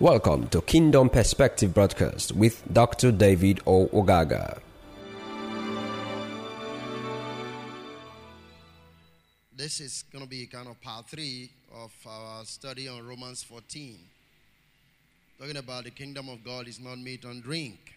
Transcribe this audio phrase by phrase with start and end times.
[0.00, 3.10] Welcome to Kingdom Perspective Broadcast with Dr.
[3.10, 3.88] David O.
[3.88, 4.60] Ogaga.
[9.56, 13.98] This is going to be kind of part three of our study on Romans 14.
[15.40, 17.92] Talking about the kingdom of God is not meat and drink.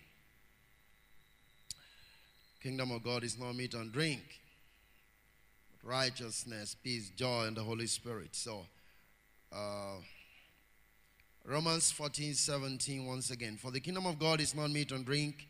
[2.64, 4.24] Kingdom of God is not meat and drink,
[5.84, 8.30] but righteousness, peace, joy, and the Holy Spirit.
[8.32, 8.66] So,
[9.54, 9.98] uh,
[11.46, 13.58] Romans 14, 17, once again.
[13.58, 15.48] For the kingdom of God is not meat and drink,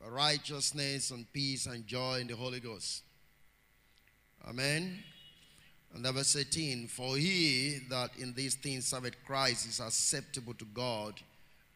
[0.00, 3.02] but righteousness and peace and joy in the Holy Ghost.
[4.48, 4.98] Amen.
[5.94, 11.14] And verse 18, for he that in these things serveth Christ is acceptable to God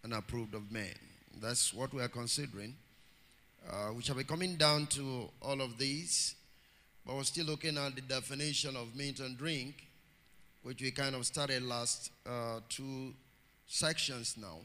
[0.02, 0.94] and approved of men.
[1.40, 2.74] That's what we are considering.
[3.68, 6.34] Uh, we shall be coming down to all of these,
[7.06, 9.86] but we're still looking at the definition of meat and drink,
[10.62, 13.14] which we kind of started last uh, two
[13.66, 14.58] sections now.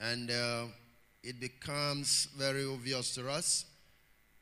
[0.00, 0.64] And uh,
[1.22, 3.66] it becomes very obvious to us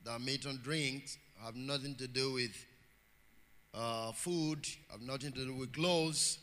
[0.04, 1.04] that meat and drink
[1.44, 2.52] have nothing to do with
[3.74, 6.38] uh, food, have nothing to do with clothes.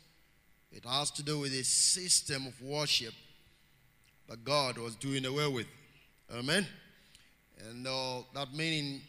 [0.72, 3.14] It has to do with a system of worship
[4.28, 5.68] that God was doing away with.
[6.34, 6.66] Amen.
[7.70, 9.02] And uh, that meaning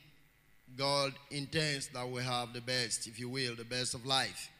[0.76, 4.50] God intends that we have the best, if you will, the best of life.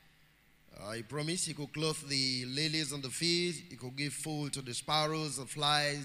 [0.79, 4.53] Uh, he promised he could clothe the lilies on the field, he could give food
[4.53, 6.05] to the sparrows, the flies.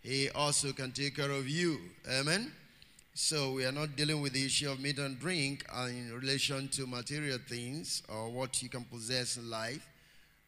[0.00, 1.78] He also can take care of you.
[2.10, 2.52] Amen.
[3.14, 6.86] So we are not dealing with the issue of meat and drink in relation to
[6.86, 9.84] material things or what you can possess in life.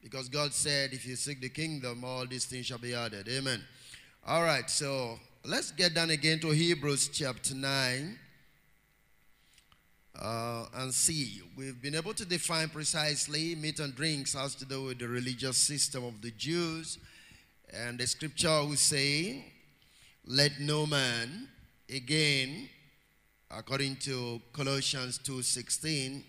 [0.02, 3.28] Because God said, if you seek the kingdom, all these things shall be added.
[3.28, 3.60] Amen.
[4.26, 8.18] All right, so let's get down again to Hebrews chapter 9
[10.18, 11.42] uh, and see.
[11.56, 15.56] We've been able to define precisely meat and drinks has to do with the religious
[15.56, 16.98] system of the Jews.
[17.72, 19.44] And the scripture will say,
[20.26, 21.48] Let no man,
[21.88, 22.68] again,
[23.50, 26.22] according to Colossians 2.16,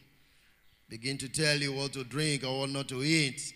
[0.89, 3.53] begin to tell you what to drink or what not to eat.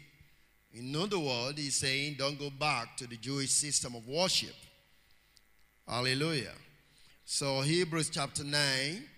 [0.74, 4.56] In other words, he's saying, don't go back to the Jewish system of worship.
[5.88, 6.52] Hallelujah.
[7.24, 9.15] So, Hebrews chapter 9, uh,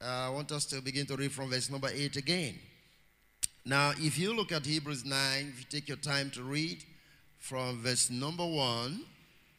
[0.00, 2.58] I want us to begin to read from verse number 8 again.
[3.64, 6.84] Now, if you look at Hebrews 9, if you take your time to read
[7.38, 9.00] from verse number 1,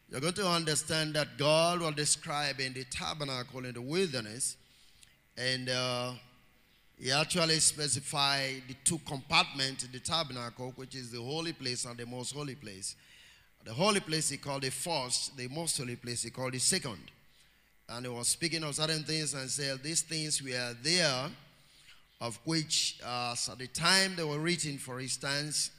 [0.10, 4.56] you're going to understand that God was describing the tabernacle in the wilderness,
[5.38, 6.14] and uh,
[6.98, 11.98] He actually specified the two compartments in the tabernacle, which is the holy place and
[11.98, 12.96] the most holy place.
[13.66, 17.12] The holy place He called the first, the most holy place He called the second.
[17.90, 21.30] And He was speaking of certain things and said, These things were there,
[22.20, 25.72] of which uh, at the time they were written, for instance,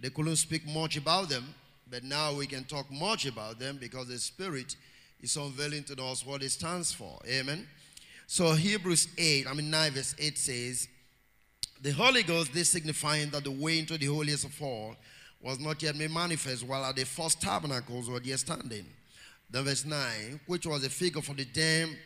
[0.00, 1.54] they couldn't speak much about them
[1.90, 4.76] but now we can talk much about them because the Spirit
[5.20, 7.20] is unveiling to us what it stands for.
[7.26, 7.68] Amen.
[8.26, 10.88] So Hebrews 8, I mean 9 verse 8 says,
[11.82, 14.96] The Holy Ghost, this signifying that the way into the holiest of all
[15.40, 18.86] was not yet made manifest, while at the first tabernacles were yet standing.
[19.54, 21.96] Then verse 9, which was a figure for the time,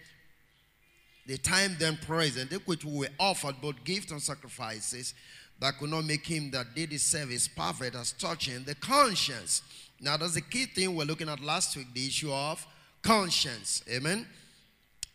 [1.26, 5.14] the time then present, which were offered both gifts and sacrifices
[5.58, 9.62] that could not make him that did his service perfect as touching the conscience.
[9.98, 12.66] Now, that's the key thing we're looking at last week the issue of
[13.00, 13.82] conscience.
[13.90, 14.26] Amen.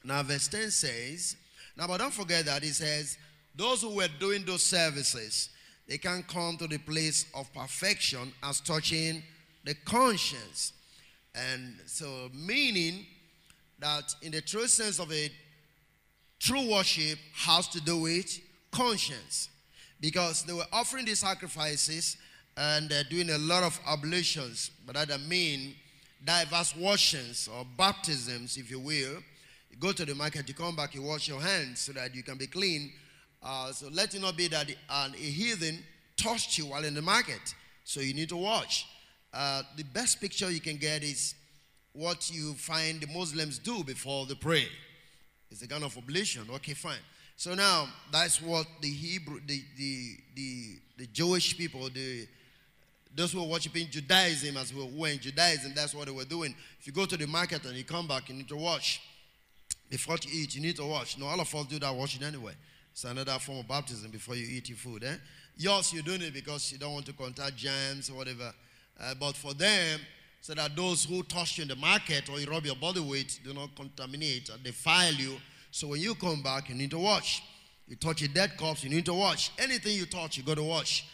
[0.03, 1.35] Now, verse 10 says,
[1.77, 3.15] now, but don't forget that it says,
[3.55, 5.49] those who were doing those services,
[5.87, 9.21] they can come to the place of perfection as touching
[9.63, 10.73] the conscience.
[11.35, 13.05] And so, meaning
[13.79, 15.31] that in the true sense of it,
[16.39, 18.39] true worship has to do with
[18.71, 19.49] conscience
[19.99, 22.17] because they were offering these sacrifices
[22.57, 25.73] and uh, doing a lot of ablutions, but that mean
[26.23, 29.17] diverse washings or baptisms, if you will.
[29.71, 32.21] You go to the market, you come back, you wash your hands so that you
[32.21, 32.91] can be clean.
[33.41, 35.79] Uh, so let it not be that uh, a heathen
[36.15, 38.85] touched you while in the market, so you need to wash.
[39.33, 41.33] Uh, the best picture you can get is
[41.93, 44.67] what you find the Muslims do before they pray.
[45.49, 46.47] It's a kind of ablution.
[46.55, 46.99] Okay, fine.
[47.35, 52.27] So now that's what the Hebrew, the, the, the, the Jewish people, the,
[53.15, 56.55] those who were worshiping Judaism as who were in Judaism, that's what they were doing.
[56.79, 59.01] If you go to the market and you come back, you need to wash.
[59.89, 61.17] Before you eat, you need to wash.
[61.17, 62.53] No, all of us do that washing anyway.
[62.91, 65.03] It's another form of baptism before you eat your food.
[65.03, 65.15] Eh?
[65.57, 68.53] Yours, you're doing it because you don't want to contact germs or whatever.
[69.03, 69.99] Uh, but for them,
[70.41, 73.39] so that those who touch you in the market or you rub your body with
[73.43, 75.37] do not contaminate or defile you,
[75.71, 77.43] so when you come back, you need to wash.
[77.87, 79.51] You touch a dead corpse, you need to wash.
[79.57, 81.05] Anything you touch, you got to wash.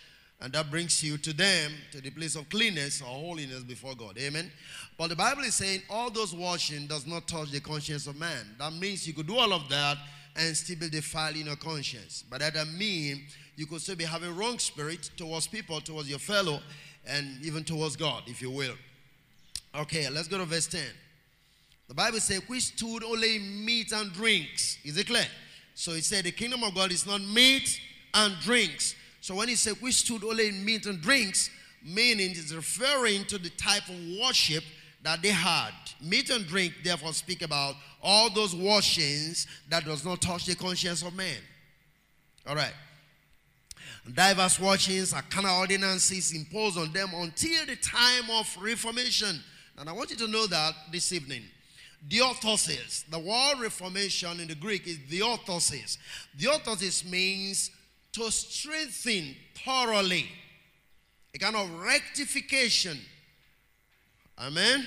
[0.41, 4.17] And that brings you to them, to the place of cleanness or holiness before God.
[4.17, 4.51] Amen.
[4.97, 8.55] But the Bible is saying all those washing does not touch the conscience of man.
[8.57, 9.97] That means you could do all of that
[10.35, 12.23] and still be defiled in your conscience.
[12.29, 13.23] But that doesn't mean
[13.57, 16.61] you could still be having wrong spirit towards people, towards your fellow,
[17.07, 18.75] and even towards God, if you will.
[19.75, 20.81] Okay, let's go to verse 10.
[21.87, 24.77] The Bible says, which stood only meat and drinks.
[24.83, 25.25] Is it clear?
[25.73, 27.79] So it said the kingdom of God is not meat
[28.13, 28.95] and drinks.
[29.21, 31.49] So when he said which stood only meat and drinks,
[31.83, 34.63] meaning it's referring to the type of worship
[35.03, 35.71] that they had.
[36.01, 41.01] Meat and drink, therefore, speak about all those washings that does not touch the conscience
[41.01, 41.37] of man.
[42.47, 42.73] All right.
[44.13, 49.39] Diverse washings are carnal ordinances imposed on them until the time of reformation.
[49.77, 51.43] And I want you to know that this evening.
[52.07, 53.09] Diorthosis.
[53.09, 55.97] The word reformation in the Greek is diorthosis.
[56.37, 57.71] Diorthosis means
[58.13, 60.27] to strengthen thoroughly,
[61.33, 62.97] a kind of rectification.
[64.39, 64.85] Amen.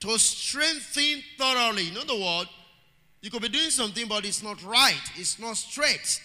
[0.00, 1.88] To strengthen thoroughly.
[1.88, 2.48] In other words,
[3.20, 6.22] you could be doing something, but it's not right, it's not straight.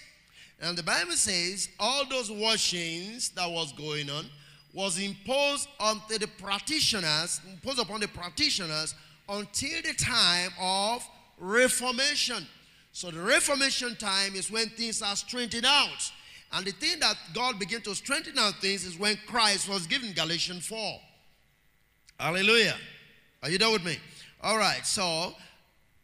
[0.61, 4.25] And the Bible says all those washings that was going on
[4.73, 8.93] was imposed on the practitioners, imposed upon the practitioners
[9.29, 11.07] until the time of
[11.39, 12.45] reformation.
[12.91, 16.11] So the reformation time is when things are straightened out.
[16.53, 20.13] And the thing that God began to strengthen out things is when Christ was given
[20.13, 20.99] Galatians 4.
[22.19, 22.75] Hallelujah.
[23.43, 23.97] Are you there with me?
[24.41, 24.85] All right.
[24.85, 25.33] So,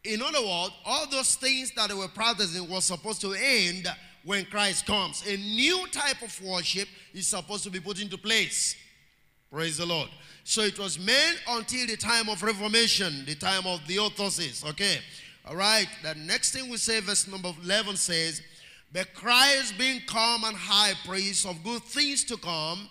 [0.04, 3.88] in other words, all those things that they were practicing was supposed to end
[4.24, 5.26] when Christ comes.
[5.28, 8.76] A new type of worship is supposed to be put into place.
[9.52, 10.10] Praise the Lord.
[10.44, 14.68] So it was meant until the time of Reformation, the time of diorthosis.
[14.70, 15.00] Okay.
[15.46, 15.88] All right.
[16.04, 18.42] The next thing we say, verse number 11 says,
[18.94, 22.90] But Christ being come and high priest of good things to come,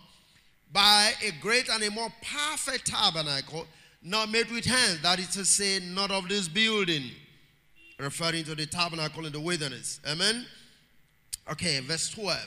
[0.72, 3.66] by a great and a more perfect tabernacle,
[4.02, 7.10] not made with hands, that is to say, not of this building,
[7.98, 10.00] referring to the tabernacle in the wilderness.
[10.08, 10.46] Amen.
[11.50, 12.38] Okay, verse 12.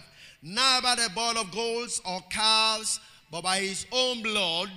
[0.44, 3.00] Not by the blood of goats or calves,
[3.32, 4.70] but by his own blood,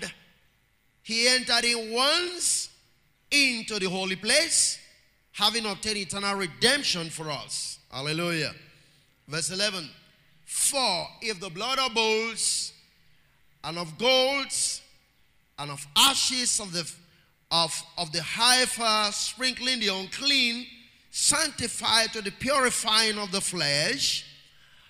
[1.02, 2.70] he entered in once
[3.30, 4.78] into the holy place,
[5.32, 7.78] having obtained eternal redemption for us.
[7.90, 8.52] Hallelujah.
[9.28, 9.88] Verse 11.
[10.44, 12.72] For if the blood of bulls
[13.64, 14.80] and of goats
[15.58, 16.90] and of ashes of the
[17.50, 20.66] of, of the heifer sprinkling the unclean
[21.16, 24.26] sanctified to the purifying of the flesh,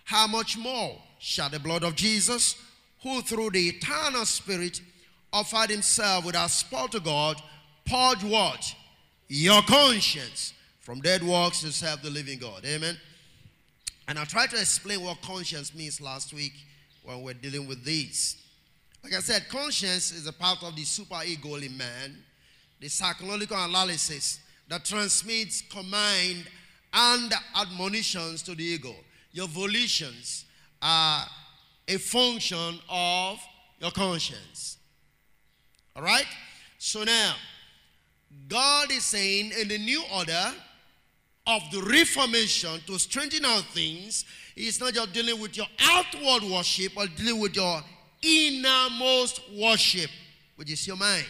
[0.02, 2.56] how much more shall the blood of Jesus,
[3.04, 4.80] who through the eternal Spirit
[5.32, 7.40] offered himself without spot to God,
[7.84, 8.74] purge what?
[9.28, 12.64] Your conscience from dead works to serve the living God.
[12.66, 12.96] Amen.
[14.08, 16.54] And I tried to explain what conscience means last week
[17.04, 18.42] when we're dealing with this.
[19.04, 22.16] Like I said, conscience is a part of the super ego in man,
[22.80, 26.46] the psychological analysis that transmits command
[26.92, 28.94] and admonitions to the ego.
[29.32, 30.44] Your volitions
[30.82, 31.24] are
[31.88, 33.40] a function of
[33.80, 34.78] your conscience.
[35.94, 36.26] All right?
[36.78, 37.34] So now,
[38.48, 40.52] God is saying in the new order
[41.46, 46.92] of the reformation to strengthen our things, He's not just dealing with your outward worship,
[46.94, 47.82] but dealing with your
[48.22, 50.10] innermost worship,
[50.56, 51.26] which is your mind.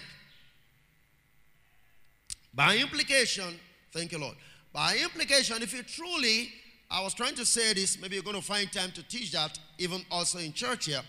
[2.56, 3.60] By implication,
[3.92, 4.34] thank you, Lord.
[4.72, 6.50] By implication, if you truly,
[6.90, 9.58] I was trying to say this, maybe you're going to find time to teach that,
[9.76, 11.02] even also in church here.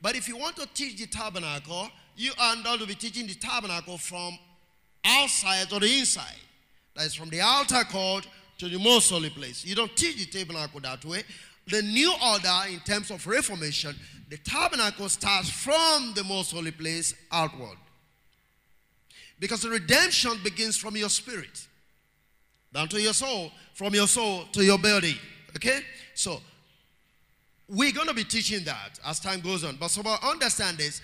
[0.00, 3.34] But if you want to teach the tabernacle, you are not to be teaching the
[3.34, 4.38] tabernacle from
[5.04, 6.40] outside to the inside.
[6.96, 8.26] That is from the altar court
[8.58, 9.62] to the most holy place.
[9.64, 11.22] You don't teach the tabernacle that way.
[11.66, 13.94] The new order, in terms of reformation,
[14.30, 17.76] the tabernacle starts from the most holy place outward.
[19.44, 21.66] Because the redemption begins from your spirit
[22.72, 25.20] down to your soul, from your soul to your body.
[25.54, 25.80] Okay?
[26.14, 26.40] So,
[27.68, 29.76] we're going to be teaching that as time goes on.
[29.76, 31.02] But so understand this.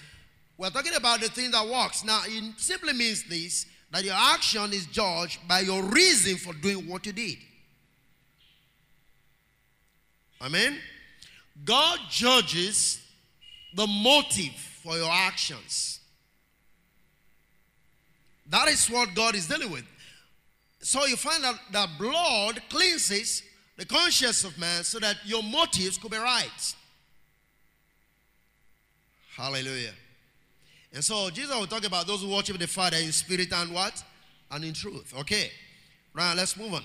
[0.56, 2.02] We're talking about the thing that works.
[2.02, 6.88] Now, it simply means this that your action is judged by your reason for doing
[6.88, 7.36] what you did.
[10.40, 10.78] Amen?
[11.62, 13.02] God judges
[13.74, 15.99] the motive for your actions.
[18.50, 19.84] That is what God is dealing with.
[20.80, 23.42] So you find out that blood cleanses
[23.76, 26.74] the conscience of man so that your motives could be right.
[29.36, 29.92] Hallelujah.
[30.92, 34.02] And so Jesus will talk about those who worship the Father in spirit and what?
[34.50, 35.14] And in truth.
[35.20, 35.50] Okay.
[36.12, 36.82] Right, let's move on.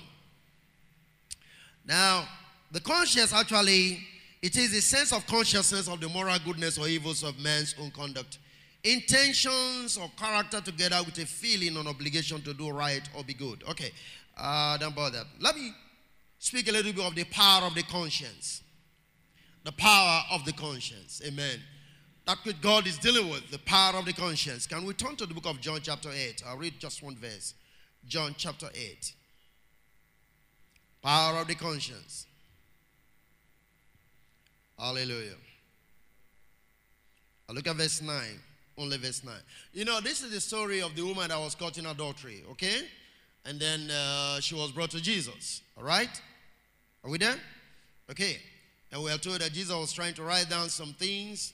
[1.84, 2.28] Now,
[2.70, 4.00] the conscience actually
[4.42, 7.90] It is a sense of consciousness of the moral goodness or evils of man's own
[7.90, 8.38] conduct.
[8.86, 13.64] Intentions or character together with a feeling or obligation to do right or be good.
[13.68, 13.90] Okay,
[14.38, 15.24] uh, don't bother.
[15.40, 15.72] Let me
[16.38, 18.62] speak a little bit of the power of the conscience.
[19.64, 21.20] The power of the conscience.
[21.26, 21.58] Amen.
[22.26, 24.68] That which God is dealing with, the power of the conscience.
[24.68, 26.44] Can we turn to the book of John, chapter 8?
[26.46, 27.54] I'll read just one verse.
[28.06, 29.14] John, chapter 8.
[31.02, 32.26] Power of the conscience.
[34.78, 35.34] Hallelujah.
[37.48, 38.14] I look at verse 9.
[38.78, 39.34] Only verse 9.
[39.72, 42.82] You know, this is the story of the woman that was caught in adultery, okay?
[43.44, 46.10] And then uh, she was brought to Jesus, all right?
[47.04, 47.36] Are we there?
[48.10, 48.38] Okay.
[48.92, 51.52] And we are told that Jesus was trying to write down some things.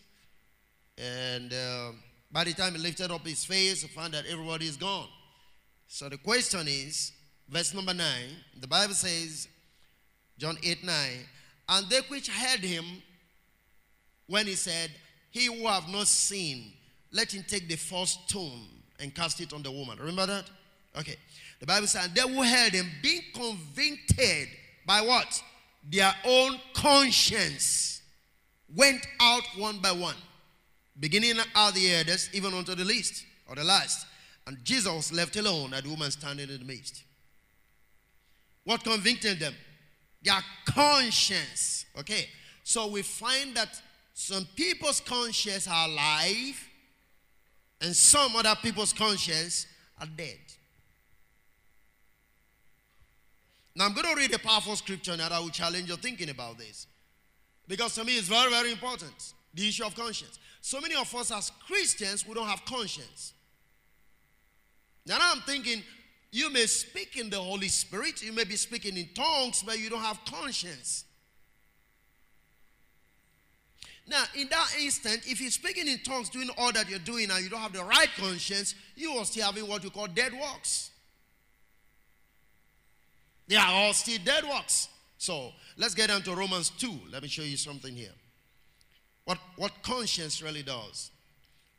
[0.99, 1.93] And uh,
[2.31, 5.09] by the time he lifted up his face, he found that everybody is gone.
[5.87, 7.13] So the question is,
[7.49, 8.05] verse number 9,
[8.61, 9.49] the Bible says,
[10.39, 11.11] John 8 9,
[11.69, 12.85] and they which heard him
[14.27, 14.91] when he said,
[15.31, 16.73] He who have not seen,
[17.13, 18.67] let him take the first stone
[18.99, 19.99] and cast it on the woman.
[19.99, 20.51] Remember that?
[20.99, 21.17] Okay.
[21.61, 24.49] The Bible says, they who heard him being convicted
[24.87, 25.43] by what?
[25.89, 28.03] Their own conscience
[28.75, 30.17] went out one by one,
[30.99, 34.07] beginning at the eldest, even unto the least or the last.
[34.47, 37.05] And Jesus was left alone, and the woman standing in the midst.
[38.65, 39.55] What convicted them?
[40.23, 41.85] Their conscience.
[41.99, 42.29] Okay.
[42.65, 43.81] So we find that
[44.15, 46.69] some people's conscience are alive,
[47.83, 49.67] and some other people's conscience
[50.01, 50.39] are dead.
[53.75, 56.59] Now I'm going to read a powerful scripture now that will challenge your thinking about
[56.59, 56.87] this.
[57.67, 59.35] Because to me it's very, very important.
[59.55, 60.39] The issue of conscience.
[60.61, 63.33] So many of us as Christians, we don't have conscience.
[65.05, 65.83] Now I'm thinking,
[66.31, 69.91] you may speak in the Holy Spirit, you may be speaking in tongues, but you
[69.91, 71.05] don't have conscience.
[74.07, 77.43] Now, in that instant, if you're speaking in tongues, doing all that you're doing, and
[77.43, 80.91] you don't have the right conscience, you are still having what we call dead works.
[83.47, 84.89] They are all still dead works.
[85.19, 86.93] So let's get down to Romans 2.
[87.13, 88.11] Let me show you something here.
[89.25, 91.11] What, what conscience really does,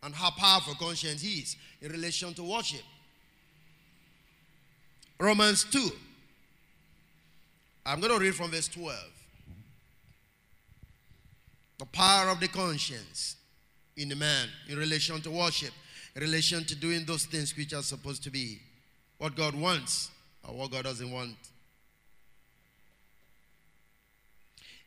[0.02, 2.84] and how powerful conscience is in relation to worship.
[5.20, 5.92] Romans 2.
[7.86, 8.98] I'm going to read from verse 12.
[11.80, 13.36] The power of the conscience
[13.98, 15.74] in the man in relation to worship,
[16.16, 18.60] in relation to doing those things which are supposed to be
[19.18, 20.12] what God wants
[20.48, 21.36] or what God doesn't want.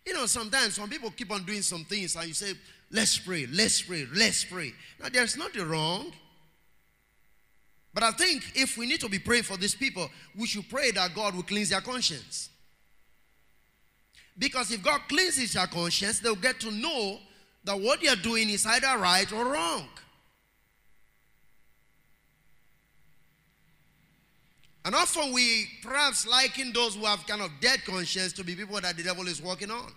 [0.05, 2.53] You know, sometimes some people keep on doing some things and you say,
[2.93, 4.73] let's pray, let's pray, let's pray.
[5.01, 6.13] Now, there's nothing wrong.
[7.93, 10.91] But I think if we need to be praying for these people, we should pray
[10.93, 12.51] that God will cleanse their conscience.
[14.39, 17.19] Because if God cleanses your conscience, they'll get to know
[17.65, 19.89] that what you're doing is either right or wrong.
[24.85, 28.81] And often we perhaps liken those who have kind of dead conscience to be people
[28.81, 29.91] that the devil is working on.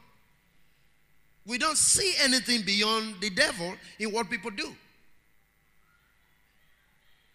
[1.46, 4.74] We don't see anything beyond the devil in what people do.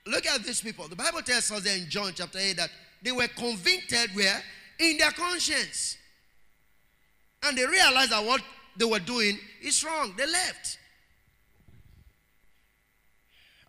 [0.07, 0.89] Look at these people.
[0.89, 2.71] The Bible tells us in John chapter 8 that
[3.03, 4.43] they were convicted where?
[4.81, 5.97] In their conscience.
[7.45, 8.41] And they realized that what
[8.77, 10.15] they were doing is wrong.
[10.17, 10.79] They left.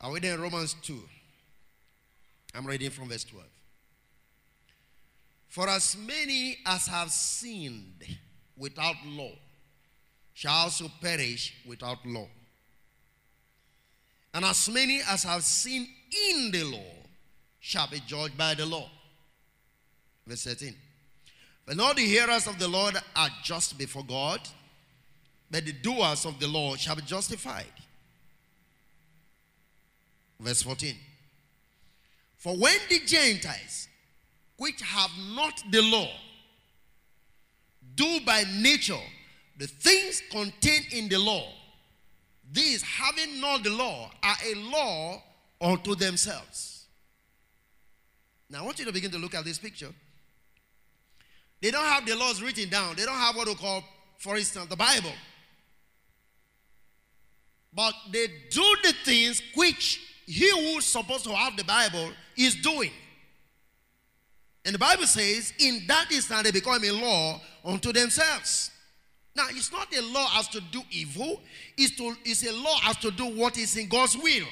[0.01, 0.97] Are we there in Romans 2?
[2.53, 3.45] I'm reading from verse 12.
[5.49, 8.05] For as many as have sinned
[8.57, 9.31] without law
[10.33, 12.27] shall also perish without law.
[14.33, 15.87] And as many as have sinned
[16.29, 16.93] in the law
[17.59, 18.89] shall be judged by the law.
[20.27, 20.75] Verse 13.
[21.65, 24.39] But not the hearers of the Lord are just before God,
[25.49, 27.65] but the doers of the law shall be justified.
[30.39, 30.95] Verse 14.
[32.37, 33.87] For when the Gentiles
[34.57, 36.09] which have not the law
[37.95, 38.93] do by nature
[39.57, 41.47] the things contained in the law,
[42.51, 45.23] these having not the law are a law
[45.59, 46.85] unto themselves.
[48.49, 49.91] Now I want you to begin to look at this picture.
[51.65, 52.95] They don't have the laws written down.
[52.95, 53.83] They don't have what we call,
[54.19, 55.13] for instance, the Bible.
[57.73, 62.91] But they do the things which he who's supposed to have the Bible is doing.
[64.63, 68.69] And the Bible says, in that instant they become a law unto themselves.
[69.35, 71.41] Now, it's not a law as to do evil,
[71.79, 74.45] it's, to, it's a law as to do what is in God's will.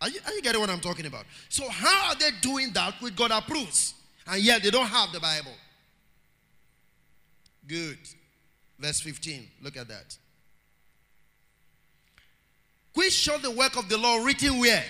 [0.00, 1.26] Are you, are you getting what I'm talking about?
[1.48, 3.94] So, how are they doing that which God approves?
[4.26, 5.52] And yet they don't have the Bible.
[7.66, 7.98] Good.
[8.78, 9.46] Verse 15.
[9.62, 10.16] Look at that.
[12.94, 14.84] Which show the work of the law written where?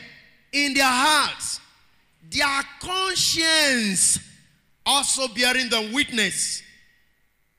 [0.53, 1.61] In their hearts.
[2.31, 4.19] Their conscience
[4.85, 6.63] also bearing them witness.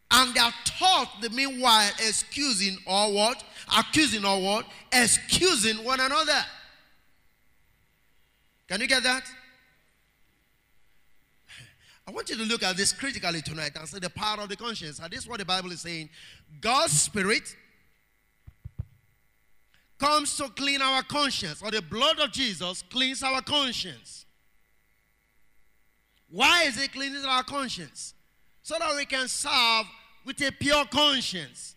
[0.09, 3.43] And they are taught the meanwhile excusing or what?
[3.77, 4.65] Accusing or what?
[4.93, 6.45] Excusing one another.
[8.69, 9.23] Can you get that?
[12.07, 14.55] I want you to look at this critically tonight and say the power of the
[14.55, 14.99] conscience.
[14.99, 16.09] And this is what the Bible is saying.
[16.61, 17.53] God's Spirit
[19.97, 24.25] comes to clean our conscience, or the blood of Jesus cleans our conscience.
[26.29, 28.13] Why is it cleaning our conscience?
[28.61, 29.85] So that we can serve
[30.23, 31.75] with a pure conscience,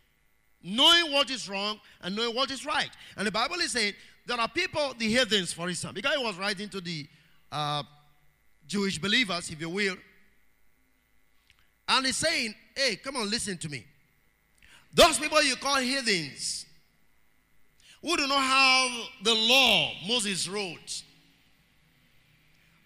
[0.63, 2.91] knowing what is wrong and knowing what is right.
[3.17, 3.95] And the Bible is saying
[4.27, 7.07] there are people, the heathens, for instance, because he was writing to the
[7.51, 7.83] uh,
[8.67, 9.97] Jewish believers, if you will,
[11.91, 13.85] and he's saying, hey, come on, listen to me.
[14.95, 16.67] Those people you call heathens,
[18.03, 18.91] who do not have
[19.23, 21.03] the law Moses wrote,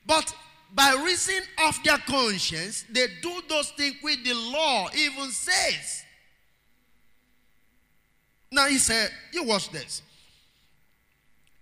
[0.07, 0.35] but
[0.75, 6.03] by reason of their conscience, they do those things which the law even says.
[8.51, 10.03] Now he said, you watch this.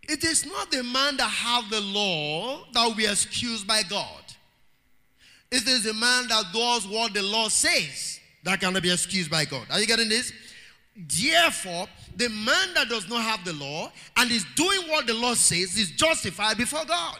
[0.09, 4.22] It is not the man that have the law that will be excused by God.
[5.53, 9.45] It is a man that does what the law says that cannot be excused by
[9.45, 9.67] God.
[9.71, 10.33] Are you getting this?
[10.97, 15.35] Therefore, the man that does not have the law and is doing what the law
[15.35, 17.19] says is justified before God.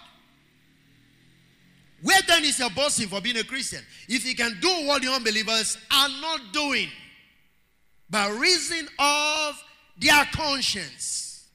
[2.01, 3.81] Where then is your boasting for being a Christian?
[4.09, 6.89] If he can do what the unbelievers are not doing
[8.09, 9.63] by reason of
[9.99, 11.49] their conscience.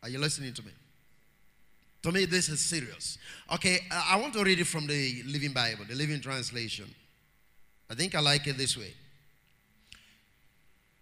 [0.00, 0.70] Are you listening to me?
[2.02, 3.18] To me, this is serious.
[3.52, 6.86] Okay, I want to read it from the Living Bible, the Living Translation.
[7.90, 8.92] I think I like it this way.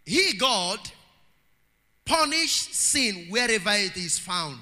[0.04, 0.78] He, God,
[2.04, 4.58] punish sin wherever it is found.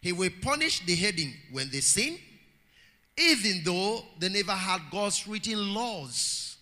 [0.00, 2.18] He will punish the heading when they sin,
[3.16, 6.56] even though they never had God's written laws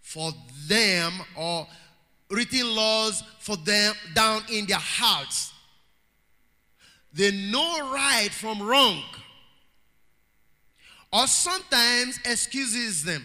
[0.00, 0.32] for
[0.66, 1.66] them or
[2.28, 5.51] written laws for them down in their hearts
[7.12, 9.02] they know right from wrong.
[11.12, 13.22] Or sometimes excuses them.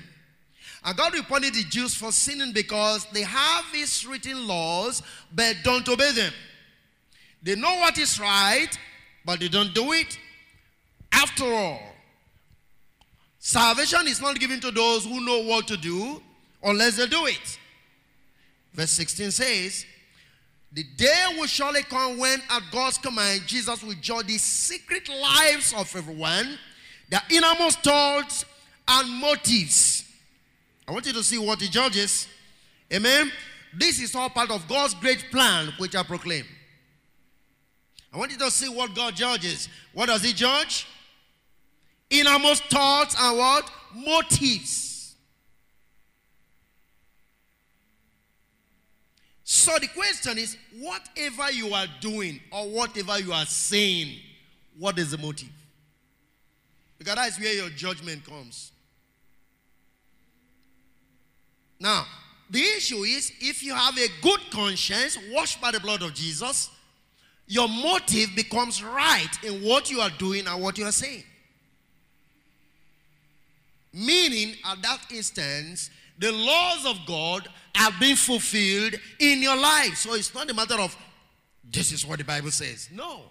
[0.83, 5.01] And God punish the Jews for sinning because they have His written laws
[5.33, 6.33] but don't obey them.
[7.41, 8.69] They know what is right,
[9.25, 10.17] but they don't do it.
[11.11, 11.81] After all,
[13.39, 16.21] salvation is not given to those who know what to do
[16.63, 17.59] unless they do it.
[18.73, 19.85] Verse 16 says,
[20.77, 25.73] the day will surely come when, at God's command, Jesus will judge the secret lives
[25.75, 26.59] of everyone,
[27.09, 28.45] their innermost thoughts
[28.87, 30.03] and motives.
[30.87, 32.27] I want you to see what he judges.
[32.93, 33.31] Amen.
[33.75, 36.45] This is all part of God's great plan, which I proclaim.
[38.13, 39.69] I want you to see what God judges.
[39.95, 40.85] What does he judge?
[42.11, 43.67] Innermost thoughts and what?
[43.95, 44.86] Motives.
[49.49, 54.17] So the question is whatever you are doing or whatever you are saying,
[54.77, 55.47] what is the motive?
[56.99, 58.73] Because that's where your judgment comes.
[61.79, 62.05] Now,
[62.49, 66.69] the issue is if you have a good conscience washed by the blood of Jesus,
[67.47, 71.23] your motive becomes right in what you are doing and what you are saying.
[73.93, 79.95] Meaning, at that instance, the laws of God have been fulfilled in your life.
[79.95, 80.95] So it's not a matter of
[81.69, 82.89] this is what the Bible says.
[82.91, 83.21] No.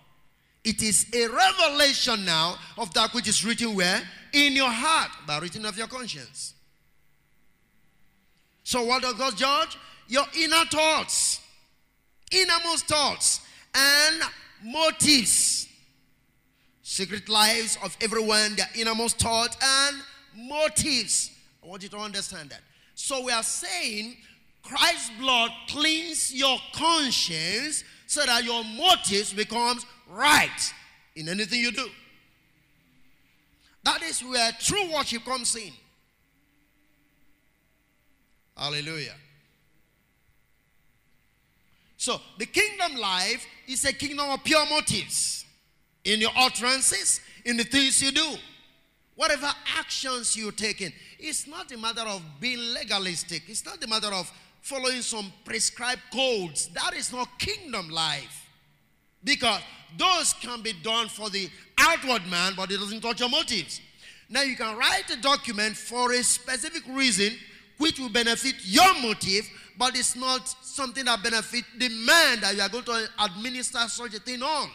[0.64, 4.02] It is a revelation now of that which is written where?
[4.32, 6.54] In your heart, by written of your conscience.
[8.64, 9.78] So what does God judge?
[10.08, 11.40] Your inner thoughts,
[12.32, 13.40] innermost thoughts,
[13.74, 14.22] and
[14.64, 15.68] motives.
[16.82, 19.96] Secret lives of everyone, their innermost thought and
[20.36, 21.30] motives.
[21.62, 22.60] I want you to understand that.
[22.96, 24.16] So we are saying
[24.62, 30.72] Christ's blood cleans your conscience so that your motives becomes right
[31.14, 31.88] in anything you do.
[33.84, 35.72] That is where true worship comes in.
[38.56, 39.14] Hallelujah.
[41.98, 45.44] So, the kingdom life is a kingdom of pure motives
[46.02, 48.36] in your utterances, in the things you do.
[49.16, 53.44] Whatever actions you're taking, it's not a matter of being legalistic.
[53.48, 56.68] It's not a matter of following some prescribed codes.
[56.68, 58.46] That is not kingdom life.
[59.24, 59.60] Because
[59.96, 61.48] those can be done for the
[61.78, 63.80] outward man, but it doesn't touch your motives.
[64.28, 67.32] Now you can write a document for a specific reason
[67.78, 69.48] which will benefit your motive,
[69.78, 74.14] but it's not something that benefit the man that you are going to administer such
[74.14, 74.68] a thing on.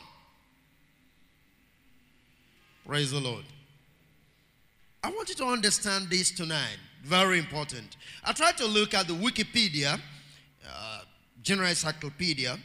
[2.87, 3.43] Praise the Lord.
[5.03, 6.77] I want you to understand this tonight.
[7.03, 7.97] Very important.
[8.23, 9.99] I tried to look at the Wikipedia,
[10.67, 11.01] uh,
[11.41, 12.57] General Encyclopedia,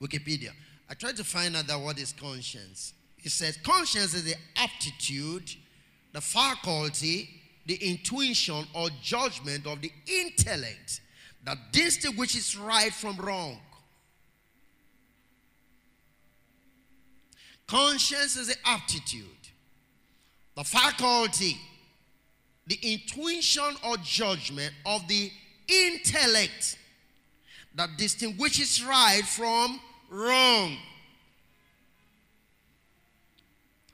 [0.00, 0.50] Wikipedia.
[0.88, 2.94] I tried to find out that what is conscience.
[3.18, 5.50] It says conscience is the aptitude,
[6.12, 7.28] the faculty,
[7.66, 11.00] the intuition or judgment of the intellect
[11.44, 13.58] that distinguishes right from wrong.
[17.66, 19.45] Conscience is the aptitude,
[20.56, 21.56] the faculty,
[22.66, 25.30] the intuition or judgment of the
[25.68, 26.78] intellect
[27.74, 29.78] that distinguishes right from
[30.10, 30.76] wrong.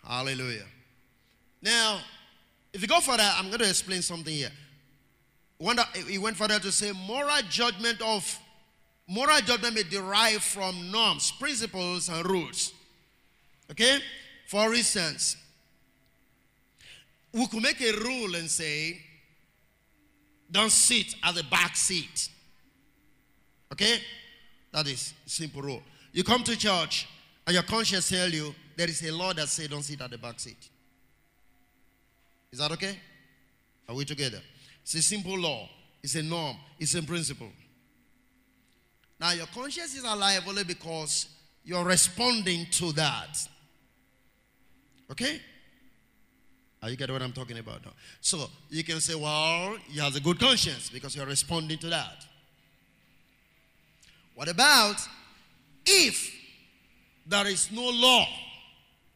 [0.07, 0.67] Hallelujah.
[1.61, 2.01] Now,
[2.73, 4.51] if you go further, I'm going to explain something here.
[6.09, 8.39] He went further to say moral judgment of
[9.07, 12.73] moral judgment may derive from norms, principles, and rules.
[13.71, 13.99] Okay?
[14.47, 15.37] For instance,
[17.33, 19.01] we could make a rule and say,
[20.51, 22.29] don't sit at the back seat.
[23.73, 23.99] Okay?
[24.73, 25.83] That is simple rule.
[26.13, 27.09] You come to church
[27.47, 30.19] and your conscience tell you there is a law that says don't sit at the
[30.19, 30.69] back seat.
[32.53, 32.99] Is that okay?
[33.89, 34.41] Are we together?
[34.83, 35.69] It's a simple law.
[36.03, 36.57] It's a norm.
[36.79, 37.51] It's a principle.
[39.19, 41.29] Now your conscience is alive only because
[41.65, 43.39] you're responding to that.
[45.11, 45.41] Okay?
[46.83, 47.93] Are you getting what I'm talking about now?
[48.21, 52.25] So you can say, well, you have a good conscience because you're responding to that.
[54.35, 54.97] What about
[55.87, 56.35] if
[57.27, 58.27] there is no law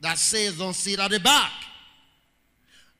[0.01, 1.51] that says don't sit at the back?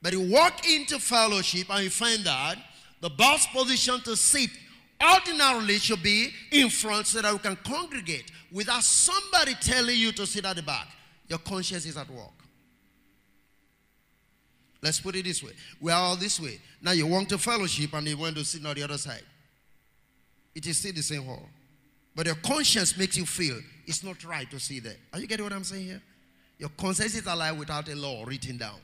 [0.03, 2.57] But you walk into fellowship and you find that
[3.01, 4.51] the best position to sit
[5.01, 10.27] ordinarily should be in front so that we can congregate without somebody telling you to
[10.27, 10.89] sit at the back.
[11.29, 12.36] Your conscience is at work.
[14.83, 15.53] Let's put it this way.
[15.81, 16.61] We are all this way.
[16.83, 19.25] Now you want to fellowship and you want to sit on the other side.
[20.55, 21.49] It is still the same hall.
[22.15, 24.97] But your conscience makes you feel it's not right to see there.
[25.13, 26.03] Are you getting what I'm saying here?
[26.59, 28.79] Your conscience is alive without a law written down.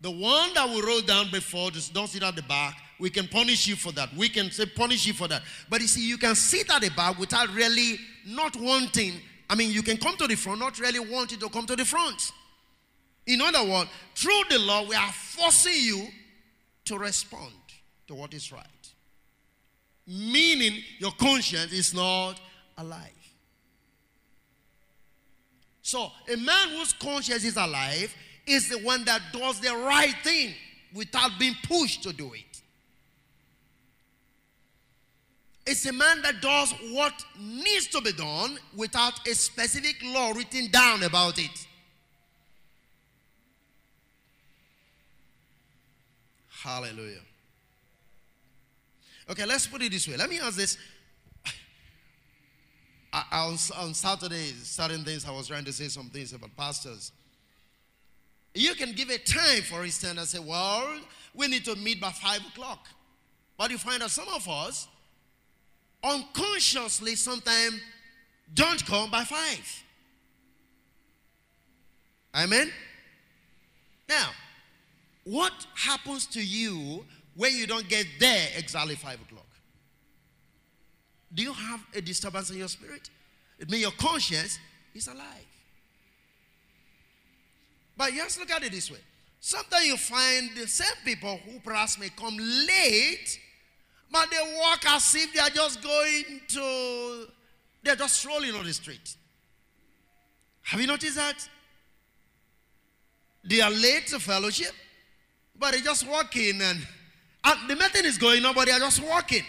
[0.00, 2.76] The one that we wrote down before, just don't sit at the back.
[3.00, 4.14] We can punish you for that.
[4.14, 5.42] We can say punish you for that.
[5.68, 9.14] But you see, you can sit at the back without really not wanting.
[9.50, 11.84] I mean, you can come to the front, not really wanting to come to the
[11.84, 12.30] front.
[13.28, 16.08] In other words, through the law, we are forcing you
[16.86, 17.52] to respond
[18.06, 18.64] to what is right.
[20.06, 22.40] Meaning your conscience is not
[22.78, 23.12] alive.
[25.82, 28.14] So, a man whose conscience is alive
[28.46, 30.54] is the one that does the right thing
[30.94, 32.62] without being pushed to do it.
[35.66, 40.70] It's a man that does what needs to be done without a specific law written
[40.70, 41.67] down about it.
[46.62, 47.20] Hallelujah.
[49.30, 50.16] Okay, let's put it this way.
[50.16, 50.78] Let me ask this.
[53.12, 56.56] I, I was, on Saturday, certain things, I was trying to say some things about
[56.56, 57.12] pastors.
[58.54, 60.98] You can give a time, for instance, and say, well,
[61.34, 62.86] we need to meet by 5 o'clock.
[63.56, 64.88] But you find that some of us
[66.02, 67.80] unconsciously sometimes
[68.52, 69.84] don't come by 5.
[72.36, 72.70] Amen?
[74.08, 74.30] Now,
[75.28, 77.04] what happens to you
[77.36, 79.46] when you don't get there exactly 5 o'clock?
[81.34, 83.10] Do you have a disturbance in your spirit?
[83.58, 84.58] It means your conscience
[84.94, 85.46] is alive.
[87.94, 89.00] But just look at it this way.
[89.38, 93.38] Sometimes you find the same people who perhaps may come late,
[94.10, 97.26] but they walk as if they are just going to,
[97.82, 99.14] they're just strolling on the street.
[100.62, 101.46] Have you noticed that?
[103.44, 104.72] They are late to fellowship,
[105.58, 106.86] but they're just walking and,
[107.44, 109.42] and the meeting is going on, but they are just walking.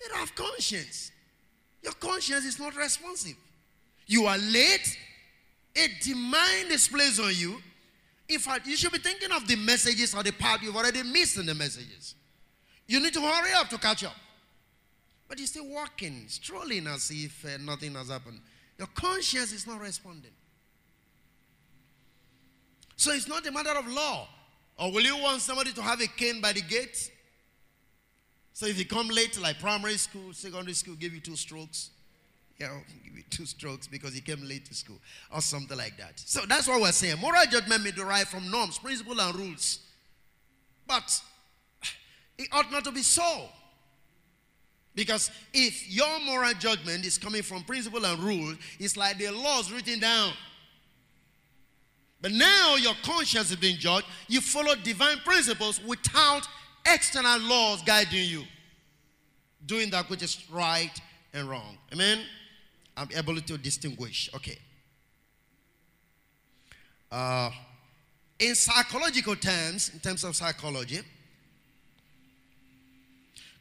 [0.00, 1.10] They don't have conscience.
[1.82, 3.36] Your conscience is not responsive.
[4.06, 4.96] You are late,
[5.76, 7.60] a demand is placed on you.
[8.28, 11.38] In fact, you should be thinking of the messages or the part you've already missed
[11.38, 12.14] in the messages.
[12.86, 14.14] You need to hurry up to catch up.
[15.28, 18.40] But you're still walking, strolling as if uh, nothing has happened.
[18.78, 20.32] Your conscience is not responding.
[22.96, 24.26] So it's not a matter of law.
[24.78, 27.10] Or will you want somebody to have a cane by the gate?
[28.52, 31.90] So if you come late, like primary school, secondary school, give you two strokes,
[32.62, 34.98] I'll give you two strokes because he came late to school
[35.34, 36.12] or something like that.
[36.16, 37.18] So that's what we're saying.
[37.20, 39.80] Moral judgment may derive from norms, principles, and rules.
[40.86, 41.20] But
[42.38, 43.48] it ought not to be so.
[44.94, 49.70] Because if your moral judgment is coming from principle and rule, it's like the laws
[49.70, 50.32] written down.
[52.20, 54.06] But now your conscience is being judged.
[54.26, 56.48] You follow divine principles without
[56.86, 58.44] external laws guiding you.
[59.64, 60.90] Doing that which is right
[61.32, 61.78] and wrong.
[61.92, 62.20] Amen?
[62.96, 64.28] I'm able to distinguish.
[64.34, 64.58] Okay.
[67.10, 67.50] Uh,
[68.38, 71.00] in psychological terms, in terms of psychology,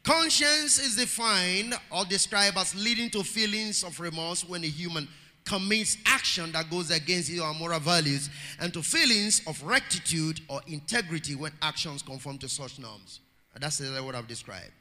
[0.04, 5.08] conscience is defined or described as leading to feelings of remorse when a human
[5.48, 8.30] commits action that goes against your moral values
[8.60, 13.22] and to feelings of rectitude or integrity when actions conform to such norms.
[13.60, 14.72] That's what I've described.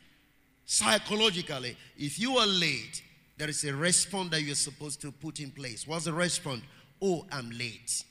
[0.66, 3.02] Psychologically, if you are late,
[3.38, 5.86] there is a response that you're supposed to put in place.
[5.86, 6.62] What's the response?
[7.00, 8.04] Oh, I'm late.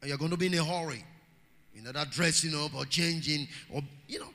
[0.00, 1.04] And you're going to be in a hurry.
[1.74, 4.30] You know, that dressing up or changing or, you know,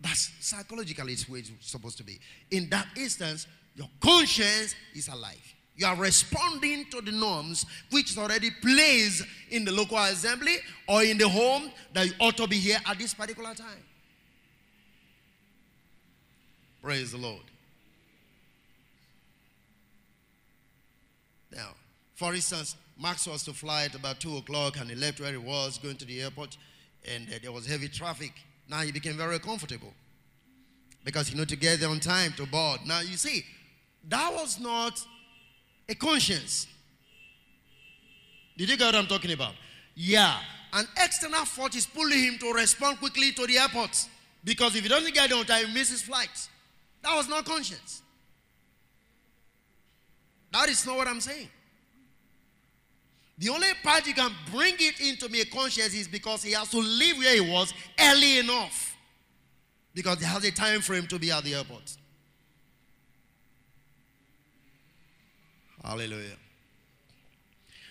[0.00, 2.18] that's psychologically it's where it's supposed to be.
[2.50, 5.54] In that instance, your conscience is alive.
[5.78, 10.56] You are responding to the norms which is already placed in the local assembly
[10.88, 13.84] or in the home that you ought to be here at this particular time.
[16.82, 17.42] Praise the Lord.
[21.52, 21.70] Now,
[22.16, 25.36] for instance, Max was to fly at about 2 o'clock and he left where he
[25.36, 26.56] was going to the airport
[27.08, 28.32] and uh, there was heavy traffic.
[28.68, 29.94] Now he became very comfortable
[31.04, 32.80] because he knew to get there on time to board.
[32.84, 33.44] Now, you see,
[34.08, 35.00] that was not
[35.88, 36.66] a conscience.
[38.56, 39.54] Did you get what I'm talking about?
[39.94, 40.38] Yeah.
[40.72, 44.06] An external force is pulling him to respond quickly to the airport.
[44.44, 46.48] Because if he doesn't get there on time, he misses flight.
[47.02, 48.02] That was not conscience.
[50.52, 51.48] That is not what I'm saying.
[53.38, 56.78] The only part you can bring it into me conscience is because he has to
[56.78, 58.96] leave where he was early enough.
[59.94, 61.97] Because he has a time frame to be at the airport.
[65.88, 66.36] Hallelujah.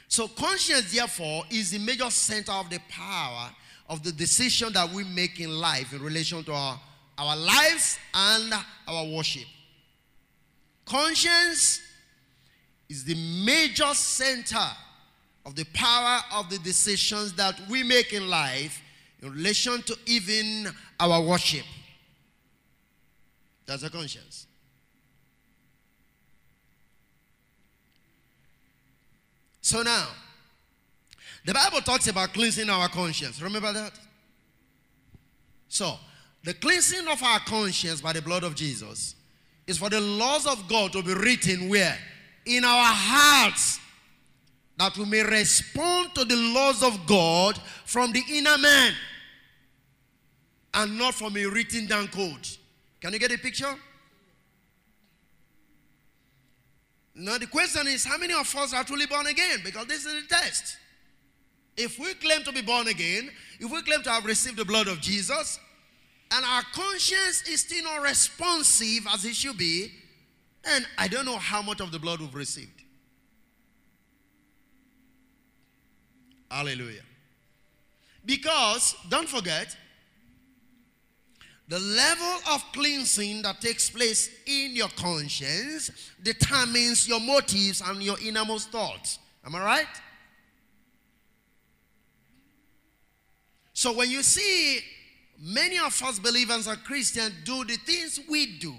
[0.07, 3.49] So, conscience, therefore, is the major center of the power
[3.89, 6.79] of the decision that we make in life in relation to our,
[7.17, 8.53] our lives and
[8.87, 9.47] our worship.
[10.85, 11.81] Conscience
[12.87, 14.69] is the major center
[15.43, 18.79] of the power of the decisions that we make in life
[19.23, 20.67] in relation to even
[20.99, 21.65] our worship.
[23.65, 24.46] That's a conscience.
[29.67, 30.07] So now,
[31.43, 33.41] the Bible talks about cleansing our conscience.
[33.41, 33.91] Remember that?
[35.67, 35.95] So,
[36.41, 39.15] the cleansing of our conscience by the blood of Jesus
[39.67, 41.97] is for the laws of God to be written where?
[42.45, 43.81] In our hearts.
[44.77, 48.93] That we may respond to the laws of God from the inner man
[50.75, 52.47] and not from a written down code.
[53.01, 53.75] Can you get a picture?
[57.19, 59.59] Now, the question is how many of us are truly born again?
[59.63, 60.77] Because this is the test.
[61.75, 64.87] If we claim to be born again, if we claim to have received the blood
[64.87, 65.59] of Jesus,
[66.31, 69.91] and our conscience is still not responsive as it should be,
[70.63, 72.83] then I don't know how much of the blood we've received.
[76.51, 77.01] Hallelujah.
[78.25, 79.75] Because, don't forget,
[81.67, 85.91] the level of cleansing that takes place in your conscience
[86.23, 89.19] determines your motives and your innermost thoughts.
[89.45, 90.01] Am I right?
[93.73, 94.79] So when you see
[95.39, 98.73] many of us believers and Christians do the things we do,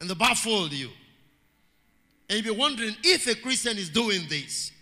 [0.00, 0.90] and they baffled you,
[2.28, 4.72] and you're wondering if a Christian is doing this,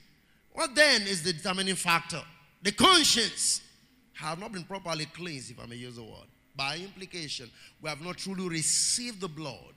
[0.53, 2.23] what then is the determining factor?
[2.63, 3.61] The conscience
[4.15, 6.32] have not been properly cleansed, if I may use the word.
[6.55, 9.75] By implication, we have not truly received the blood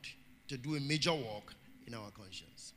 [0.48, 1.54] to do a major work
[1.88, 2.74] in our conscience.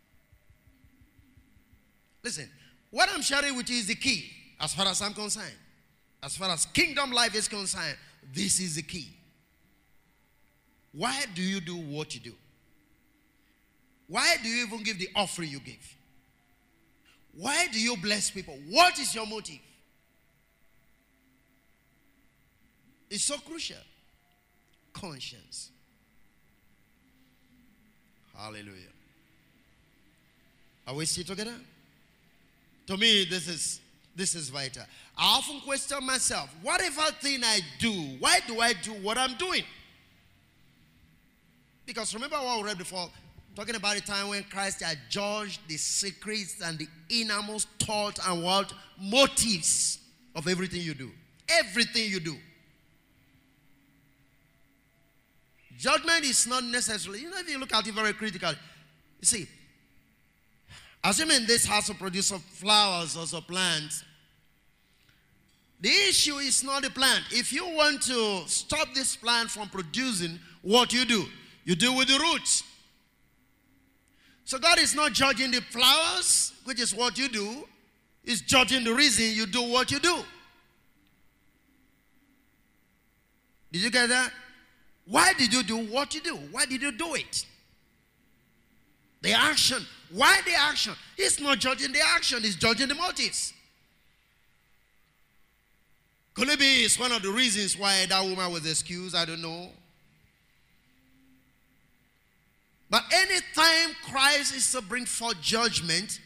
[2.22, 2.48] Listen,
[2.90, 4.30] what I'm sharing with you is the key
[4.60, 5.56] as far as I'm concerned.
[6.22, 7.96] As far as kingdom life is concerned,
[8.32, 9.08] this is the key.
[10.92, 12.32] Why do you do what you do?
[14.08, 15.96] Why do you even give the offering you give?
[17.34, 18.58] Why do you bless people?
[18.68, 19.60] What is your motive?
[23.10, 23.76] It's so crucial.
[25.00, 25.70] Conscience.
[28.36, 28.92] Hallelujah.
[30.86, 31.54] Are we still together?
[32.86, 33.80] To me, this is
[34.16, 34.82] this is vital.
[35.16, 39.62] I often question myself, whatever thing I do, why do I do what I'm doing?
[41.86, 43.08] Because remember what we read before,
[43.58, 48.44] Talking about the time when Christ had judged the secrets and the innermost thoughts and
[48.44, 49.98] what motives
[50.36, 51.10] of everything you do.
[51.48, 52.36] Everything you do.
[55.78, 58.56] Judgment is not necessarily, you know, if you look at it very critically,
[59.20, 59.48] you see,
[61.04, 64.04] assuming this has to produce flowers or some plants,
[65.80, 67.22] the issue is not the plant.
[67.30, 71.24] If you want to stop this plant from producing, what you do?
[71.64, 72.64] You deal with the roots.
[74.44, 77.64] So God is not judging the flowers, which is what you do.
[78.24, 80.24] He's judging the reason you do what you do.
[83.70, 84.32] Did you get that?
[85.08, 86.36] Why did you do what you do?
[86.50, 87.46] Why did you do it?
[89.22, 89.84] The action.
[90.10, 90.94] Why the action?
[91.16, 93.52] He's not judging the action, he's judging the motives.
[96.34, 99.16] Could it be it's one of the reasons why that woman was excused?
[99.16, 99.70] I don't know.
[102.90, 106.20] But anytime Christ is to bring forth judgment,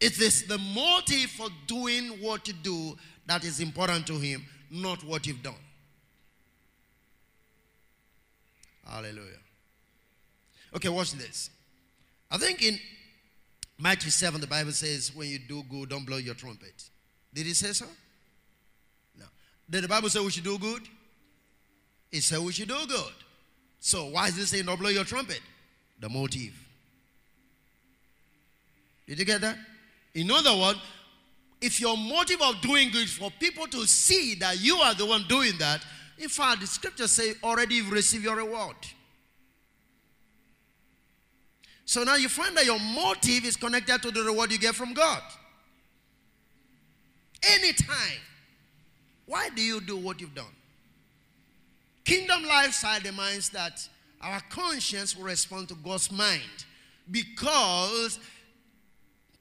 [0.00, 5.04] it is the motive for doing what you do that is important to him, not
[5.04, 5.54] what you've done.
[8.92, 9.40] Hallelujah.
[10.76, 11.48] Okay, watch this.
[12.30, 12.78] I think in
[13.78, 16.90] Matthew 7, the Bible says, when you do good, don't blow your trumpet.
[17.32, 17.86] Did he say so?
[19.18, 19.24] No.
[19.68, 20.82] Did the Bible say we should do good?
[22.10, 23.12] It said we should do good.
[23.80, 25.40] So why is it saying don't blow your trumpet?
[25.98, 26.52] The motive.
[29.06, 29.56] Did you get that?
[30.14, 30.78] In other words,
[31.62, 35.06] if your motive of doing good is for people to see that you are the
[35.06, 35.82] one doing that,
[36.22, 38.76] in fact, the scriptures say already you've received your reward.
[41.84, 44.94] So now you find that your motive is connected to the reward you get from
[44.94, 45.20] God.
[47.42, 48.20] Anytime.
[49.26, 50.44] Why do you do what you've done?
[52.04, 53.88] Kingdom lifestyle demands that
[54.20, 56.66] our conscience will respond to God's mind
[57.10, 58.20] because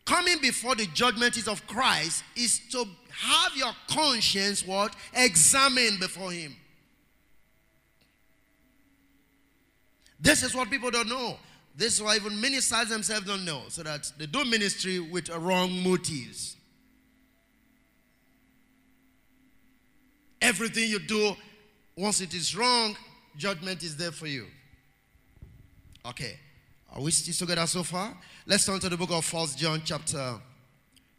[0.06, 6.32] coming before the judgment is of Christ is to have your conscience what examined before
[6.32, 6.56] him
[10.22, 11.38] This is what people don't know.
[11.76, 15.72] This is why even ministers themselves don't know, so that they do ministry with wrong
[15.82, 16.58] motives.
[20.42, 21.36] Everything you do,
[21.96, 22.96] once it is wrong,
[23.36, 24.46] judgment is there for you.
[26.06, 26.38] Okay.
[26.94, 28.18] Are we still together so far?
[28.46, 30.40] Let's turn to the book of First John chapter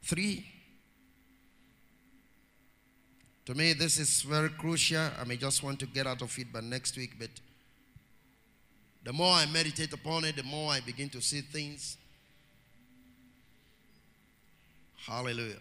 [0.03, 0.47] 3.
[3.47, 5.09] To me, this is very crucial.
[5.19, 7.31] I may just want to get out of it by next week, but
[9.05, 11.97] the more I meditate upon it, the more I begin to see things.
[14.97, 15.59] Hallelujah.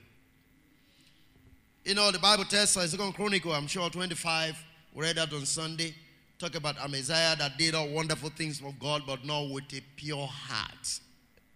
[1.84, 5.46] You know, the Bible tells us, Second Chronicle, I'm sure 25, we read that on
[5.46, 5.96] Sunday.
[6.38, 10.28] Talk about Amaziah that did all wonderful things for God, but not with a pure
[10.28, 11.00] heart.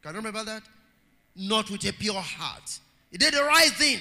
[0.02, 0.64] Can you remember that?
[1.36, 2.80] Not with a pure heart.
[3.12, 4.00] He did the right thing.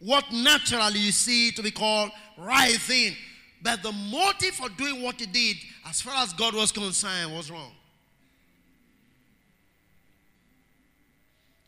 [0.00, 3.16] What naturally you see to be called right thing.
[3.62, 7.50] But the motive for doing what he did, as far as God was concerned, was
[7.50, 7.72] wrong.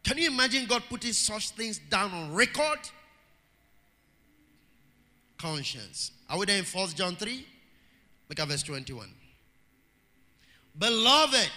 [0.05, 2.79] Can you imagine God putting such things down on record?
[5.39, 6.13] Conscience.
[6.29, 7.47] Are we there in 1 John 3?
[8.29, 9.09] Look at verse 21.
[10.79, 11.51] Beloved,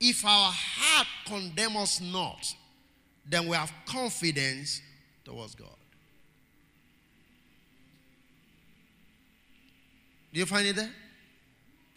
[0.00, 2.54] if our heart condemn us not,
[3.28, 4.80] then we have confidence
[5.24, 5.68] towards God.
[10.32, 10.90] Do you find it there?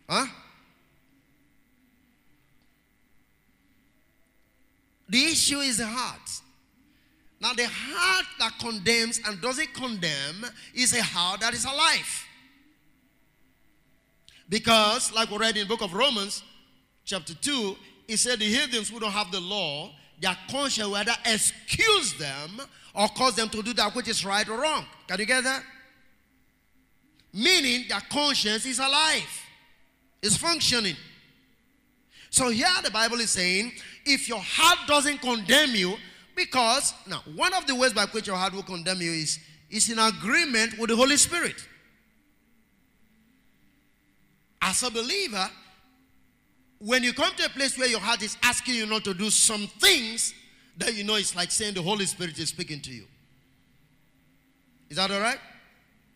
[0.09, 0.25] Huh?
[5.07, 6.41] The issue is the heart.
[7.39, 12.25] Now, the heart that condemns and doesn't condemn is a heart that is alive.
[14.49, 16.43] Because, like we read in the book of Romans,
[17.03, 17.75] chapter 2,
[18.07, 22.61] it said the heathens who don't have the law, their conscience will either excuse them
[22.93, 24.85] or cause them to do that which is right or wrong.
[25.07, 25.63] Can you get that?
[27.35, 29.43] Meaning that conscience is alive,
[30.21, 30.95] is functioning.
[32.29, 33.73] So here the Bible is saying,
[34.05, 35.97] if your heart doesn't condemn you,
[36.35, 39.39] because now one of the ways by which your heart will condemn you is
[39.69, 41.55] is in agreement with the Holy Spirit.
[44.61, 45.49] As a believer,
[46.79, 49.29] when you come to a place where your heart is asking you not to do
[49.29, 50.33] some things,
[50.77, 53.05] then you know it's like saying the Holy Spirit is speaking to you.
[54.89, 55.39] Is that all right?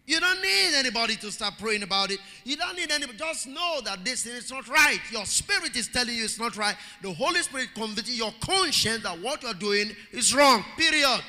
[0.10, 2.18] You don't need anybody to start praying about it.
[2.44, 3.16] You don't need anybody.
[3.16, 4.98] Just know that this thing is not right.
[5.12, 6.76] Your spirit is telling you it's not right.
[7.04, 10.66] The Holy Spirit convicting your conscience that what you're doing is wrong.
[10.76, 11.22] Period.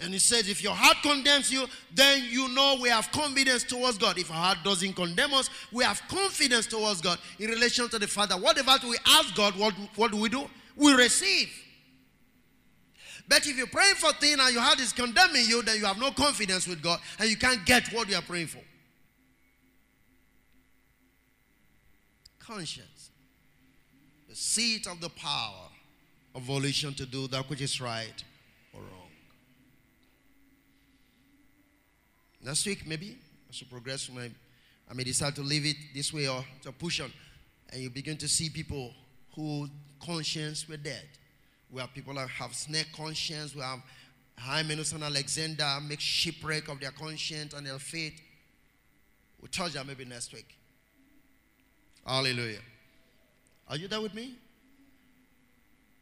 [0.00, 1.64] And he says, if your heart condemns you,
[1.94, 4.18] then you know we have confidence towards God.
[4.18, 8.06] If our heart doesn't condemn us, we have confidence towards God in relation to the
[8.06, 8.34] Father.
[8.34, 10.44] Whatever we ask God, what, what do we do?
[10.76, 11.50] We receive.
[13.30, 15.98] But if you're praying for things and your heart is condemning you, then you have
[15.98, 18.58] no confidence with God and you can't get what you are praying for.
[22.40, 23.12] Conscience,
[24.28, 25.68] the seat of the power
[26.34, 28.24] of volition to do that which is right
[28.74, 29.10] or wrong.
[32.42, 33.16] Next week, maybe,
[33.48, 34.10] as you progress,
[34.90, 37.12] I may decide to leave it this way or to push on.
[37.72, 38.92] And you begin to see people
[39.36, 39.68] who
[40.04, 41.06] conscience were dead.
[41.72, 43.54] We have people have snake conscience.
[43.54, 43.80] We have
[44.38, 48.20] Hymenaeus and Alexander make shipwreck of their conscience and their faith.
[49.40, 50.56] We'll touch that maybe next week.
[52.04, 52.60] Hallelujah.
[53.68, 54.34] Are you there with me?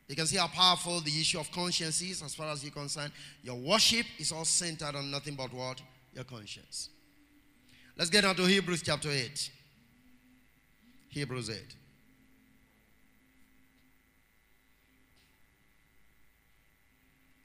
[0.09, 3.13] You can see how powerful the issue of conscience is as far as you're concerned.
[3.43, 5.83] Your worship is all centered on nothing but what?
[6.15, 6.89] Your conscience.
[7.97, 9.51] Let's get on to Hebrews chapter 8.
[11.09, 11.57] Hebrews 8.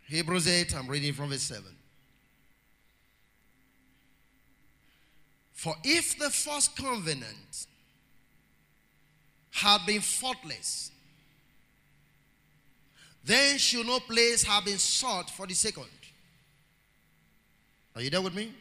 [0.07, 1.63] Hebrews 8, I'm reading from verse 7.
[5.53, 7.67] For if the first covenant
[9.51, 10.91] had been faultless,
[13.23, 15.85] then should no place have been sought for the second.
[17.95, 18.51] Are you there with me?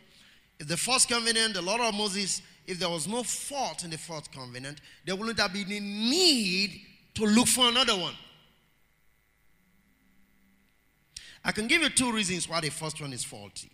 [0.61, 3.99] If the first covenant, the law of Moses, if there was no fault in the
[3.99, 6.83] first covenant, there wouldn't have been a need
[7.15, 8.15] to look for another one.
[11.45, 13.71] I can give you two reasons why the first one is faulty.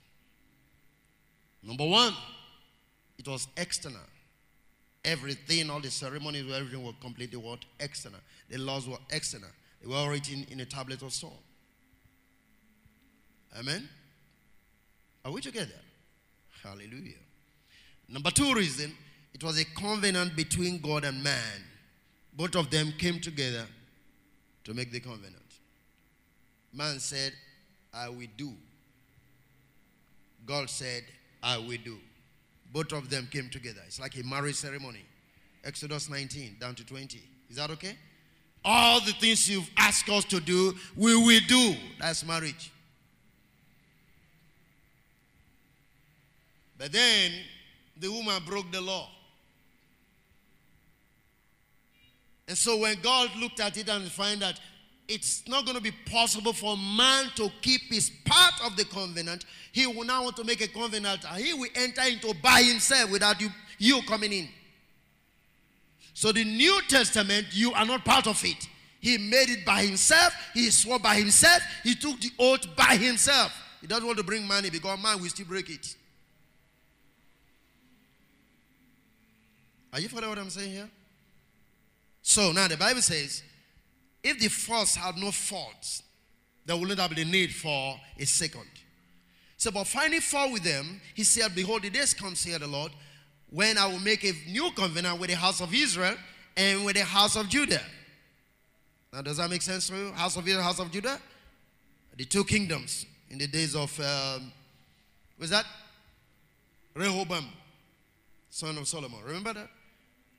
[1.62, 2.14] Number one,
[3.18, 4.00] it was external.
[5.04, 7.60] Everything, all the ceremonies, everything was completely what?
[7.80, 8.20] External.
[8.48, 9.50] The laws were external.
[9.80, 11.30] They were written in a tablet of stone.
[13.58, 13.88] Amen?
[15.24, 15.80] Are we together?
[16.62, 17.14] Hallelujah.
[18.08, 18.94] Number two reason,
[19.34, 21.64] it was a covenant between God and man.
[22.32, 23.66] Both of them came together
[24.64, 25.34] to make the covenant.
[26.72, 27.32] Man said,
[27.92, 28.52] I will do.
[30.46, 31.04] God said,
[31.42, 31.98] I will do.
[32.72, 33.80] Both of them came together.
[33.86, 35.04] It's like a marriage ceremony.
[35.64, 37.22] Exodus 19 down to 20.
[37.50, 37.96] Is that okay?
[38.64, 41.74] All the things you've asked us to do, we will do.
[41.98, 42.70] That's marriage.
[46.76, 47.32] But then
[47.98, 49.08] the woman broke the law.
[52.46, 54.58] And so when God looked at it and found that
[55.08, 59.46] it's not going to be possible for man to keep his part of the covenant,
[59.72, 61.24] he will now want to make a covenant.
[61.36, 63.48] He will enter into by himself without you,
[63.78, 64.48] you coming in.
[66.12, 68.68] So the New Testament, you are not part of it.
[69.00, 70.34] He made it by himself.
[70.52, 71.62] He swore by himself.
[71.84, 73.52] He took the oath by himself.
[73.80, 75.96] He doesn't want to bring money because man will still break it.
[79.92, 80.90] Are you following what I'm saying here?
[82.20, 83.42] So now the Bible says,
[84.28, 86.02] if the first had no faults,
[86.66, 88.68] there wouldn't have been a need for a second.
[89.56, 92.92] So, but finding fault with them, he said, Behold, the days come, here the Lord,
[93.50, 96.14] when I will make a new covenant with the house of Israel
[96.56, 97.82] and with the house of Judah.
[99.12, 100.12] Now, does that make sense to you?
[100.12, 101.18] House of Israel, house of Judah?
[102.16, 104.52] The two kingdoms in the days of, um,
[105.38, 105.64] was that?
[106.94, 107.46] Rehoboam,
[108.50, 109.20] son of Solomon.
[109.24, 109.70] Remember that?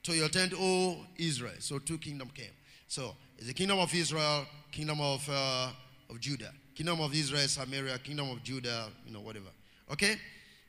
[0.04, 1.56] To your tent, O Israel.
[1.60, 2.52] So two kingdoms came.
[2.88, 5.70] So it's the kingdom of Israel, kingdom of, uh,
[6.10, 6.52] of Judah.
[6.76, 9.48] Kingdom of Israel, Samaria, kingdom of Judah, you know, whatever.
[9.90, 10.18] Okay?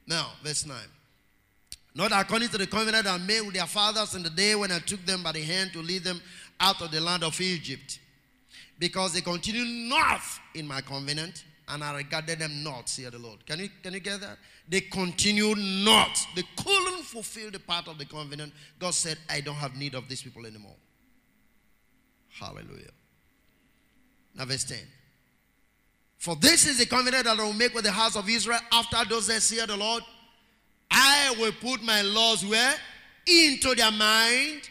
[0.07, 0.77] Now, verse 9.
[1.97, 4.79] Not according to the covenant I made with their fathers in the day when I
[4.79, 6.21] took them by the hand to lead them
[6.61, 7.99] out of the land of Egypt.
[8.79, 10.21] Because they continued not
[10.55, 13.45] in my covenant, and I regarded them not, saith the Lord.
[13.47, 14.39] Can you, can you get that?
[14.69, 16.17] They continued not.
[16.37, 18.53] They couldn't fulfill the part of the covenant.
[18.79, 20.77] God said, I don't have need of these people anymore.
[22.39, 22.91] Hallelujah.
[24.35, 24.79] Now, verse 10.
[26.19, 29.09] For this is the covenant that I will make with the house of Israel after
[29.09, 30.03] those days, saith the Lord.
[30.91, 32.75] I will put my laws where?
[33.27, 34.69] Into their mind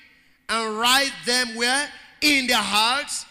[0.48, 1.88] and write them where?
[2.22, 3.26] In their hearts.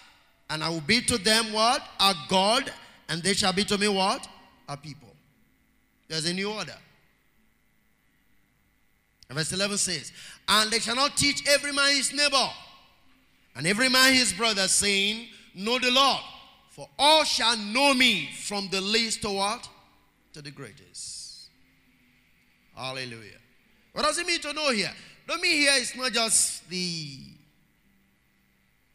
[0.51, 1.83] And I will be to them what?
[2.01, 2.72] A God.
[3.09, 4.26] And they shall be to me what?
[4.68, 5.09] A people.
[6.09, 6.74] There's a new order.
[9.29, 10.12] And verse 11 says,
[10.49, 12.49] And they shall not teach every man his neighbor,
[13.59, 16.20] and every man his brother, saying, Know the Lord,
[16.70, 19.68] for all shall know me from the least to what?
[20.34, 21.48] To the greatest.
[22.76, 23.40] Hallelujah.
[23.92, 24.92] What does it mean to know here?
[25.26, 27.18] Don't mean here not just the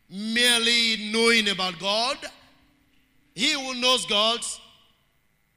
[0.10, 2.18] merely knowing about God.
[3.36, 4.40] He who knows God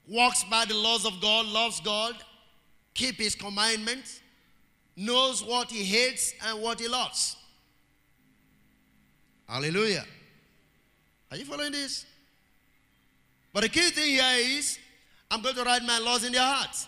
[0.09, 2.16] walks by the laws of God, loves God,
[2.92, 4.20] keep his commandments,
[4.96, 7.36] knows what he hates and what he loves.
[9.49, 10.05] Hallelujah.
[11.30, 12.05] Are you following this?
[13.53, 14.78] But the key thing here is
[15.30, 16.86] I'm going to write my laws in their hearts.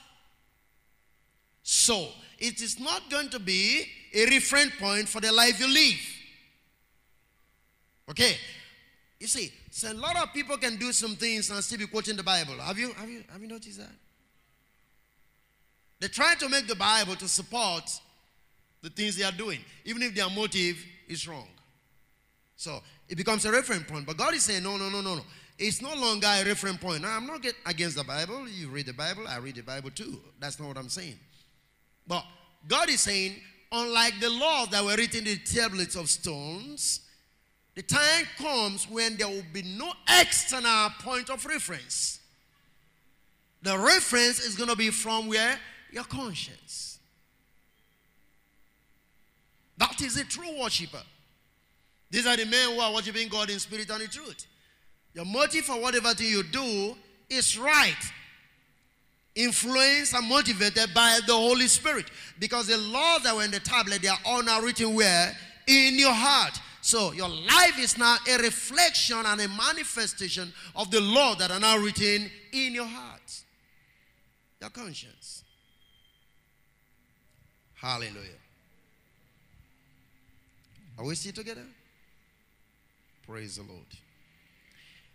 [1.63, 3.85] So, it is not going to be
[4.15, 6.01] a reference point for the life you live.
[8.11, 8.37] Okay?
[9.21, 12.17] You see, so a lot of people can do some things and still be quoting
[12.17, 12.55] the Bible.
[12.55, 13.91] Have you, have you, have you noticed that?
[16.01, 17.91] They try to make the Bible to support
[18.83, 21.49] the things they are doing, even if their motive is wrong.
[22.59, 24.05] So it becomes a reference point.
[24.05, 25.23] But God is saying, no, no, no, no, no.
[25.59, 27.03] It's no longer a reference point.
[27.03, 28.49] Now, I'm not against the Bible.
[28.49, 30.21] You read the Bible, I read the Bible too.
[30.41, 31.15] That's not what I'm saying.
[32.07, 32.25] But
[32.67, 33.37] God is saying,
[33.71, 37.01] unlike the laws that were written in the tablets of stones,
[37.77, 42.19] the time comes when there will be no external point of reference.
[43.63, 45.61] The reference is going to be from where?
[45.93, 46.99] Your conscience.
[49.77, 51.03] That is a true worshiper.
[52.11, 54.47] These are the men who are worshiping God in spirit and in truth.
[55.15, 56.97] Your motive for whatever thing you do
[57.29, 58.13] is right.
[59.35, 62.07] Influenced and motivated by the Holy Spirit.
[62.39, 65.37] Because the laws that were in the tablet, they are all now written where?
[65.67, 66.59] In your heart.
[66.81, 71.61] So your life is now a reflection and a manifestation of the law that are
[71.61, 73.43] now written in your heart,
[74.61, 75.45] your conscience.
[77.75, 78.41] Hallelujah.
[80.99, 81.65] Are we still together?
[83.29, 83.85] Praise the Lord.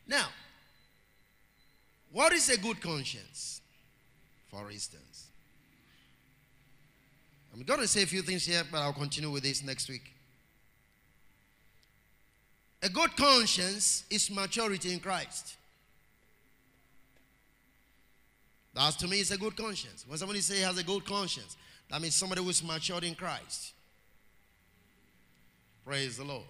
[0.07, 0.27] Now,
[2.11, 3.59] what is a good conscience?
[4.51, 5.29] For instance,
[7.51, 10.13] I'm going to say a few things here, but I'll continue with this next week.
[12.83, 15.55] A good conscience is maturity in Christ.
[18.75, 20.05] That to me is a good conscience.
[20.07, 21.57] When somebody say he has a good conscience,
[21.89, 23.73] that means somebody who is matured in Christ.
[25.83, 26.43] Praise the Lord.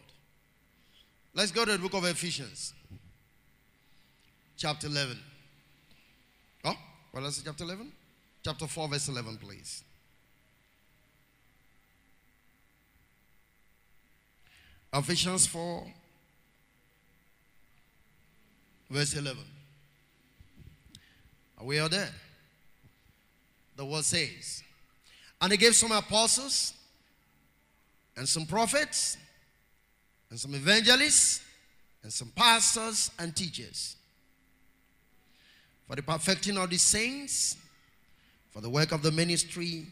[1.35, 2.73] Let's go to the book of Ephesians,
[4.55, 5.17] chapter 11.
[6.63, 6.75] Oh,
[7.11, 7.91] what is it, chapter 11?
[8.43, 9.83] Chapter 4, verse 11, please.
[14.93, 15.87] Ephesians 4,
[18.91, 19.43] verse 11.
[21.57, 22.11] Are we all there?
[23.75, 24.61] The word says,
[25.41, 26.73] And he gave some apostles,
[28.15, 29.17] and some prophets,
[30.33, 31.41] and some evangelists,
[32.01, 33.97] and some pastors and teachers
[35.87, 37.55] for the perfecting of the saints,
[38.49, 39.85] for the work of the ministry,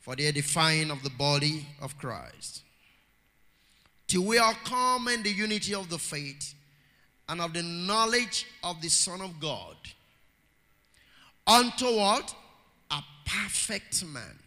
[0.00, 2.62] for the edifying of the body of Christ.
[4.08, 6.56] Till we are come in the unity of the faith
[7.28, 9.76] and of the knowledge of the Son of God.
[11.46, 12.34] Unto what?
[12.90, 14.40] A perfect man.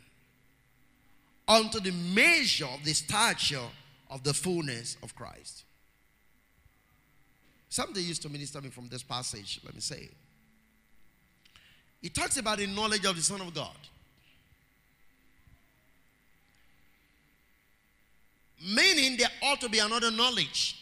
[1.48, 3.70] Unto the measure of the stature
[4.12, 5.64] of the fullness of Christ.
[7.70, 10.10] Somebody used to minister me from this passage, let me say.
[12.02, 13.76] He talks about the knowledge of the Son of God.
[18.64, 20.82] Meaning there ought to be another knowledge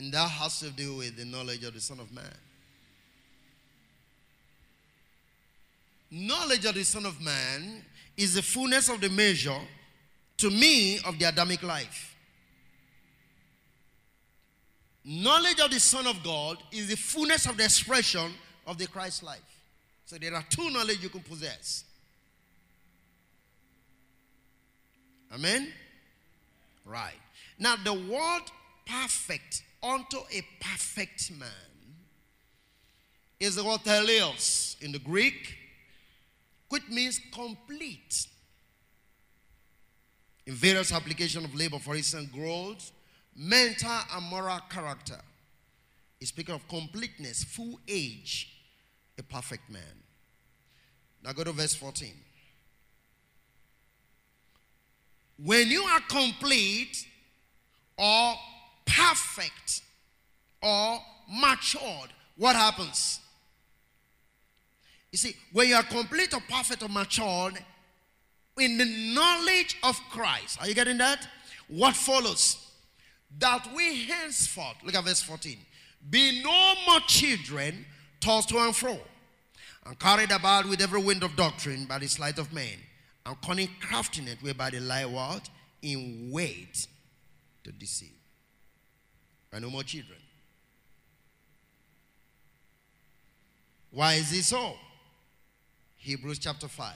[0.00, 2.24] And that has to do with the knowledge of the Son of Man.
[6.10, 7.84] Knowledge of the Son of Man
[8.16, 9.60] is the fullness of the measure,
[10.40, 12.16] to me, of the Adamic life.
[15.04, 18.32] Knowledge of the Son of God is the fullness of the expression
[18.66, 19.38] of the Christ life.
[20.06, 21.84] So there are two knowledge you can possess.
[25.32, 25.72] Amen?
[26.84, 27.12] Right.
[27.58, 28.42] Now, the word
[28.86, 31.48] perfect unto a perfect man
[33.38, 35.56] is the word teleos in the Greek,
[36.68, 38.26] which means complete.
[40.50, 42.90] In various applications of labor, for instance, growth,
[43.36, 45.20] mental and moral character.
[46.20, 48.52] It's speaking of completeness, full age,
[49.16, 50.02] a perfect man.
[51.22, 52.12] Now go to verse 14.
[55.44, 57.06] When you are complete
[57.96, 58.34] or
[58.84, 59.82] perfect
[60.60, 60.98] or
[61.32, 63.20] matured, what happens?
[65.12, 67.64] You see, when you are complete or perfect or matured
[68.60, 71.26] in the knowledge of Christ, are you getting that?
[71.68, 72.56] What follows?
[73.38, 75.56] That we henceforth, look at verse 14,
[76.08, 77.84] be no more children
[78.20, 78.98] tossed to and fro
[79.86, 82.78] and carried about with every wind of doctrine by the sleight of men
[83.26, 85.48] and cunning craftiness whereby they lie what?
[85.82, 86.86] In wait
[87.64, 88.10] to deceive
[89.52, 90.18] and no more children.
[93.90, 94.74] Why is this so?
[95.96, 96.92] Hebrews chapter 5.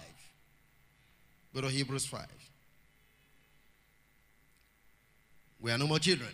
[1.54, 2.26] Go to Hebrews 5.
[5.60, 6.30] We are no more children.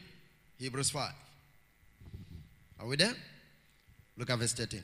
[0.59, 1.13] Hebrews 5.
[2.81, 3.15] Are we there?
[4.17, 4.83] Look at verse 13.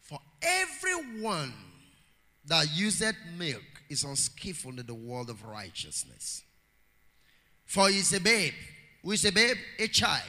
[0.00, 1.52] For everyone
[2.46, 6.42] that useth milk is unskillful in the world of righteousness.
[7.66, 8.54] For he is a babe.
[9.04, 9.56] Who is a babe?
[9.78, 10.24] A child.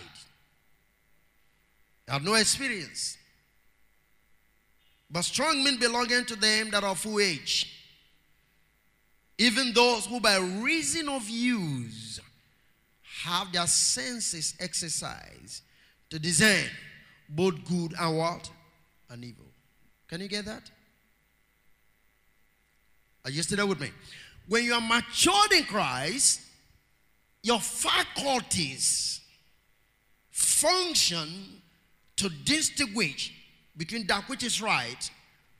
[2.07, 3.17] Have no experience.
[5.09, 7.80] But strong men belonging to them that are full age.
[9.41, 12.19] Even those who by reason of use
[13.23, 15.63] have their senses exercised
[16.11, 16.69] to discern
[17.27, 18.51] both good and what?
[19.09, 19.47] And evil.
[20.07, 20.69] Can you get that?
[23.25, 23.89] Are you still there with me?
[24.47, 26.41] When you are matured in Christ,
[27.41, 29.21] your faculties
[30.29, 31.63] function
[32.17, 33.33] to distinguish
[33.75, 35.09] between that which is right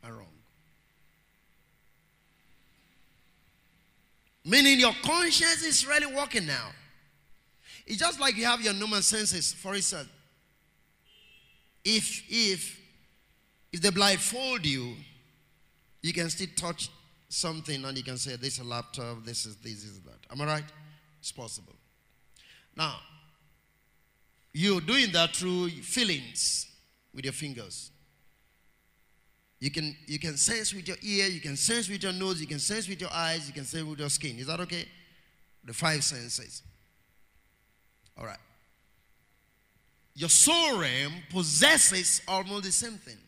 [0.04, 0.28] and wrong.
[4.44, 6.70] Meaning your conscience is really working now.
[7.86, 9.54] It's just like you have your normal senses.
[9.54, 10.10] For instance,
[11.84, 12.80] if if
[13.72, 14.96] if they blindfold you,
[16.02, 16.90] you can still touch
[17.30, 20.18] something and you can say, This is a laptop, this is this is that.
[20.32, 20.64] Am I right?
[21.20, 21.76] It's possible.
[22.76, 22.96] Now,
[24.54, 26.68] you're doing that through feelings
[27.14, 27.91] with your fingers.
[29.62, 32.48] You can, you can sense with your ear, you can sense with your nose, you
[32.48, 34.40] can sense with your eyes, you can sense with your skin.
[34.40, 34.86] Is that okay?
[35.64, 36.64] The five senses.
[38.18, 38.40] All right.
[40.16, 43.20] Your soul realm possesses almost the same thing.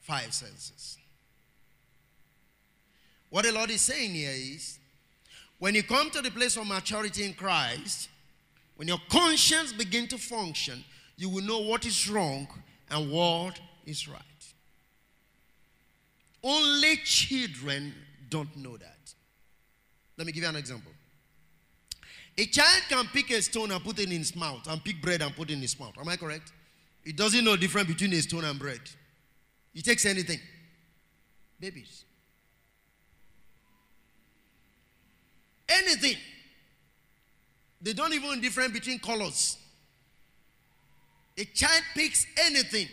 [0.00, 0.98] Five senses.
[3.30, 4.80] What the Lord is saying here is
[5.60, 8.08] when you come to the place of maturity in Christ,
[8.74, 10.82] when your conscience begin to function,
[11.16, 12.48] you will know what is wrong
[12.90, 14.20] and what is right.
[16.42, 17.94] Only children
[18.28, 19.14] don't know that.
[20.16, 20.92] Let me give you an example.
[22.38, 25.20] A child can pick a stone and put it in his mouth, and pick bread
[25.20, 25.94] and put it in his mouth.
[25.98, 26.52] Am I correct?
[27.04, 28.80] He doesn't know the difference between a stone and bread.
[29.72, 30.40] He takes anything.
[31.58, 32.04] Babies.
[35.68, 36.16] Anything.
[37.80, 39.56] They don't even difference between colors.
[41.38, 42.88] A child picks anything.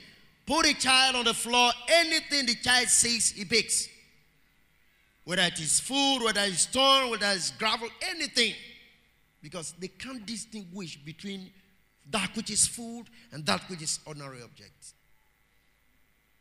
[0.47, 3.89] Put a child on the floor, anything the child sees, he picks.
[5.25, 8.53] Whether it is food, whether it's stone, whether it's gravel, anything.
[9.43, 11.51] Because they can't distinguish between
[12.09, 14.93] that which is food and that which is ordinary objects.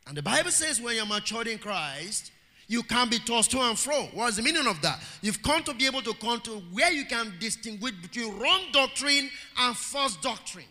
[0.06, 2.30] And the Bible says when you're matured in Christ,
[2.68, 4.08] you can't be tossed to and fro.
[4.14, 5.00] What's the meaning of that?
[5.20, 9.30] You've come to be able to come to where you can distinguish between wrong doctrine
[9.58, 10.66] and false doctrine.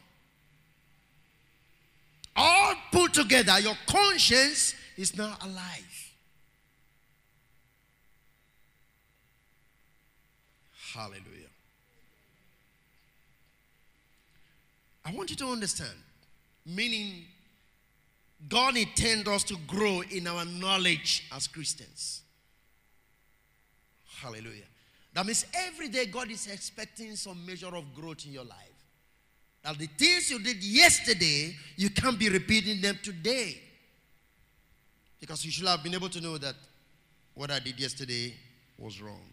[2.35, 6.13] All put together, your conscience is now alive.
[10.93, 11.49] Hallelujah.
[15.05, 15.93] I want you to understand,
[16.65, 17.25] meaning
[18.47, 22.21] God intends us to grow in our knowledge as Christians.
[24.21, 24.63] Hallelujah.
[25.13, 28.74] That means every day God is expecting some measure of growth in your life.
[29.65, 33.57] That the things you did yesterday, you can't be repeating them today.
[35.19, 36.53] Because you should have been able to know that
[37.33, 38.35] what I did yesterday
[38.77, 39.25] was wrong.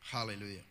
[0.00, 0.64] Hallelujah.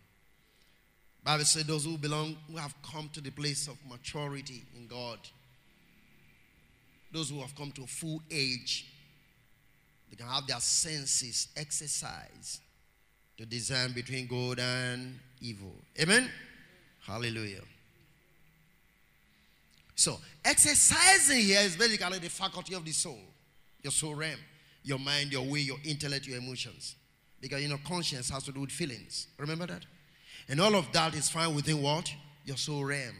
[1.23, 5.19] Bible says those who belong, who have come to the place of maturity in God,
[7.13, 8.87] those who have come to a full age,
[10.09, 12.59] they can have their senses exercised
[13.37, 15.73] to discern between good and evil.
[15.99, 16.29] Amen?
[17.01, 17.61] Hallelujah.
[19.95, 23.19] So, exercising here is basically the faculty of the soul,
[23.81, 24.39] your soul realm,
[24.83, 26.95] your mind, your will, your intellect, your emotions.
[27.39, 29.27] Because you know, conscience has to do with feelings.
[29.37, 29.85] Remember that?
[30.49, 32.11] And all of that is found within what?
[32.45, 33.15] Your soul realm.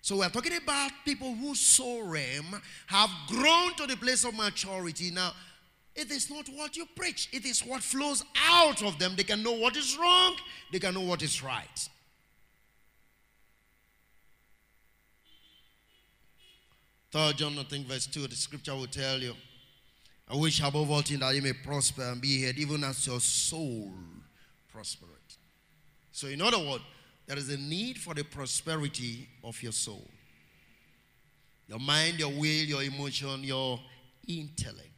[0.00, 5.12] So we're talking about people whose soul realm have grown to the place of maturity.
[5.12, 5.32] Now,
[5.94, 9.14] it is not what you preach, it is what flows out of them.
[9.16, 10.36] They can know what is wrong,
[10.72, 11.88] they can know what is right.
[17.10, 19.34] Third John, I think, verse 2, the scripture will tell you,
[20.26, 23.20] I wish above all things that you may prosper and be head, even as your
[23.20, 23.92] soul
[24.72, 25.36] prospereth.
[26.10, 26.84] So, in other words,
[27.26, 30.08] there is a need for the prosperity of your soul.
[31.66, 33.78] Your mind, your will, your emotion, your
[34.26, 34.91] intellect.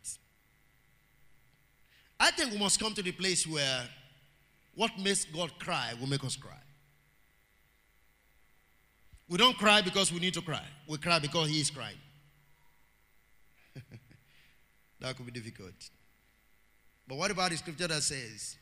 [2.18, 3.82] I think we must come to the place where
[4.74, 6.52] what makes God cry will make us cry.
[9.28, 10.64] We don't cry because we need to cry.
[10.88, 11.96] We cry because he is crying.
[15.00, 15.72] that could be difficult.
[17.06, 18.56] But what about the scripture that says,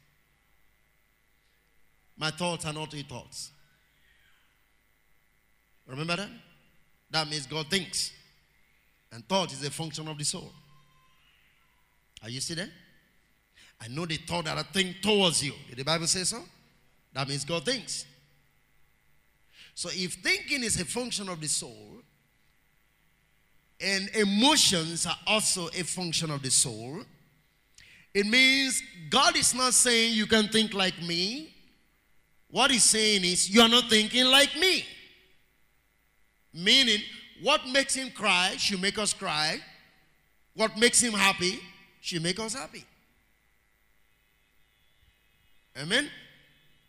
[2.16, 3.50] My thoughts are not your thoughts?
[5.86, 6.30] Remember that?
[7.10, 8.12] That means God thinks.
[9.12, 10.50] And thought is a function of the soul.
[12.22, 12.70] Are you see that?
[13.82, 15.54] I know the thought that I think towards you.
[15.68, 16.40] Did the Bible say so?
[17.12, 18.06] That means God thinks.
[19.74, 22.02] So if thinking is a function of the soul,
[23.80, 27.00] and emotions are also a function of the soul,
[28.14, 28.80] it means
[29.10, 31.52] God is not saying you can think like me.
[32.48, 34.84] What he's saying is you are not thinking like me.
[36.54, 37.00] Meaning,
[37.42, 39.58] what makes him cry should make us cry.
[40.54, 41.58] What makes him happy
[42.00, 42.84] should make us happy.
[45.78, 46.10] Amen?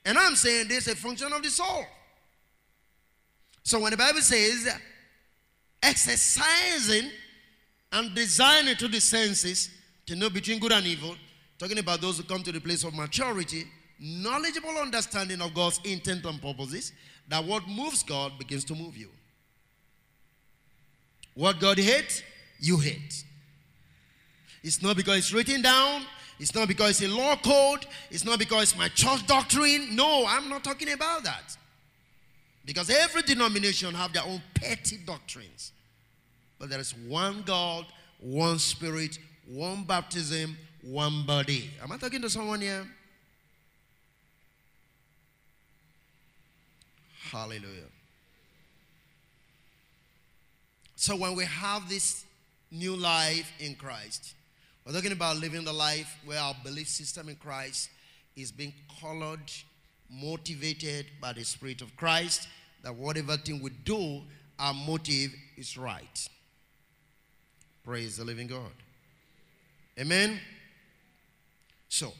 [0.06, 1.86] And I'm saying this is a function of the soul.
[3.64, 4.68] So when the Bible says
[5.82, 7.10] exercising
[7.92, 9.70] and designing to the senses
[10.06, 11.16] to know between good and evil,
[11.58, 13.66] talking about those who come to the place of maturity,
[14.00, 16.92] knowledgeable understanding of God's intent and purposes,
[17.30, 19.10] that what moves God begins to move you.
[21.36, 22.22] What God hates,
[22.60, 23.24] you hate.
[24.62, 26.04] It's not because it's written down,
[26.40, 29.96] it's not because it's a law code, it's not because it's my church doctrine.
[29.96, 31.56] No, I'm not talking about that.
[32.66, 35.72] Because every denomination have their own petty doctrines.
[36.60, 37.86] But there is one God,
[38.20, 41.70] one spirit, one baptism, one body.
[41.82, 42.86] Am I talking to someone here?
[47.32, 47.90] Hallelujah.
[50.96, 52.24] So when we have this
[52.72, 54.36] new life in Christ,
[54.86, 57.90] we're talking about living the life where our belief system in Christ
[58.36, 59.52] is being colored
[60.10, 62.48] motivated by the Spirit of Christ,
[62.84, 64.22] that whatever thing we do,
[64.60, 66.28] our motive is right.
[67.84, 68.72] Praise the living God.
[70.00, 70.40] Amen.
[71.90, 72.14] So,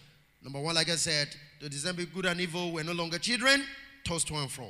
[0.44, 3.64] number one, like I said, to discern good and evil, we're no longer children,
[4.04, 4.70] tossed to and fro.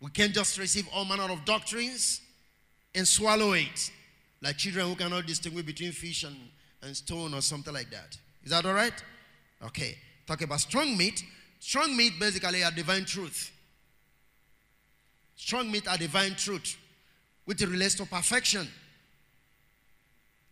[0.00, 2.20] We can't just receive all manner of doctrines
[2.94, 3.90] and swallow it,
[4.42, 6.36] like children who cannot distinguish between fish and,
[6.82, 8.16] and stone or something like that.
[8.42, 8.94] Is that all right?
[9.64, 9.96] Okay.
[10.26, 11.22] Talk about strong meat.
[11.58, 13.50] Strong meat basically are divine truth.
[15.36, 16.76] Strong meat are divine truth,
[17.44, 18.68] which relates to perfection.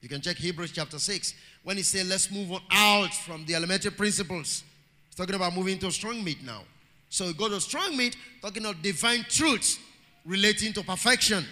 [0.00, 3.54] You can check Hebrews chapter 6 when he said, Let's move on out from the
[3.54, 4.62] elementary principles.
[5.06, 6.62] He's talking about moving to strong meat now.
[7.08, 9.78] So go to strong meat, talking of divine truths
[10.24, 11.44] relating to perfection.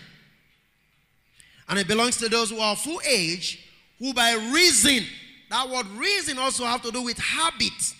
[1.68, 3.66] And it belongs to those who are full age,
[3.98, 5.04] who by reason,
[5.50, 7.94] that word reason also have to do with habit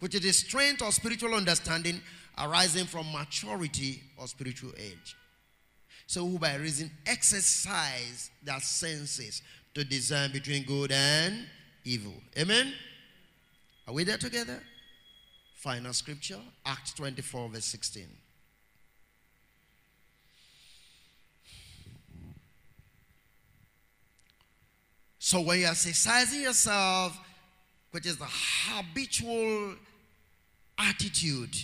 [0.00, 2.00] which is the strength or spiritual understanding
[2.38, 5.16] arising from maturity or spiritual age.
[6.06, 9.42] So, who by reason exercise their senses
[9.74, 11.46] to discern between good and
[11.84, 12.14] evil.
[12.38, 12.72] Amen?
[13.86, 14.62] Are we there together?
[15.56, 18.06] Final scripture, Acts 24, verse 16.
[25.18, 27.18] So, when you're exercising yourself,
[27.90, 29.74] which is the habitual
[30.78, 31.56] attitude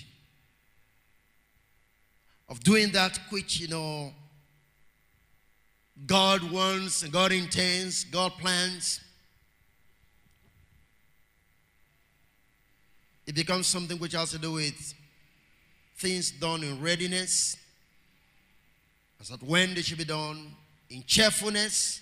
[2.49, 4.13] of doing that which, you know,
[6.07, 9.01] God wants, God intends, God plans.
[13.27, 14.95] It becomes something which has to do with
[15.97, 17.57] things done in readiness,
[19.21, 20.55] as at when they should be done,
[20.91, 22.01] in cheerfulness.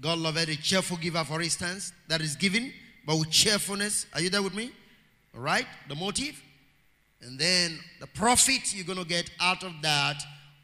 [0.00, 2.72] God loved a cheerful giver, for instance, that is given,
[3.06, 4.06] but with cheerfulness.
[4.14, 4.72] Are you there with me?
[5.34, 5.66] All right?
[5.88, 6.42] The motive.
[7.20, 10.22] And then the profit you're going to get out of that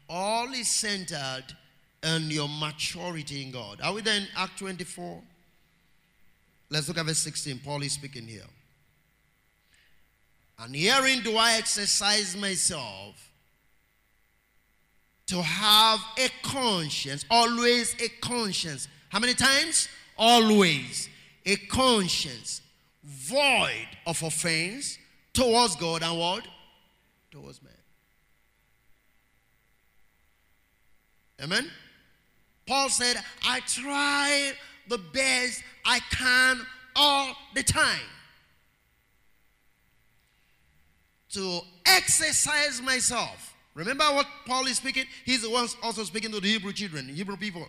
[0.09, 1.45] all is centered
[2.03, 3.79] on your maturity in God.
[3.81, 5.21] Are we there in Act 24?
[6.69, 7.61] Let's look at verse 16.
[7.63, 8.43] Paul is speaking here.
[10.59, 13.29] And herein do I exercise myself
[15.27, 18.87] to have a conscience, always a conscience.
[19.09, 19.89] How many times?
[20.17, 21.09] Always
[21.45, 22.61] a conscience
[23.03, 24.97] void of offense
[25.33, 26.47] towards God and what?
[27.31, 27.73] Towards man.
[31.41, 31.71] Amen?
[32.65, 34.51] Paul said, I try
[34.87, 36.59] the best I can
[36.95, 37.99] all the time
[41.31, 43.55] to exercise myself.
[43.73, 45.05] Remember what Paul is speaking?
[45.25, 47.65] He's the one also speaking to the Hebrew children, Hebrew people.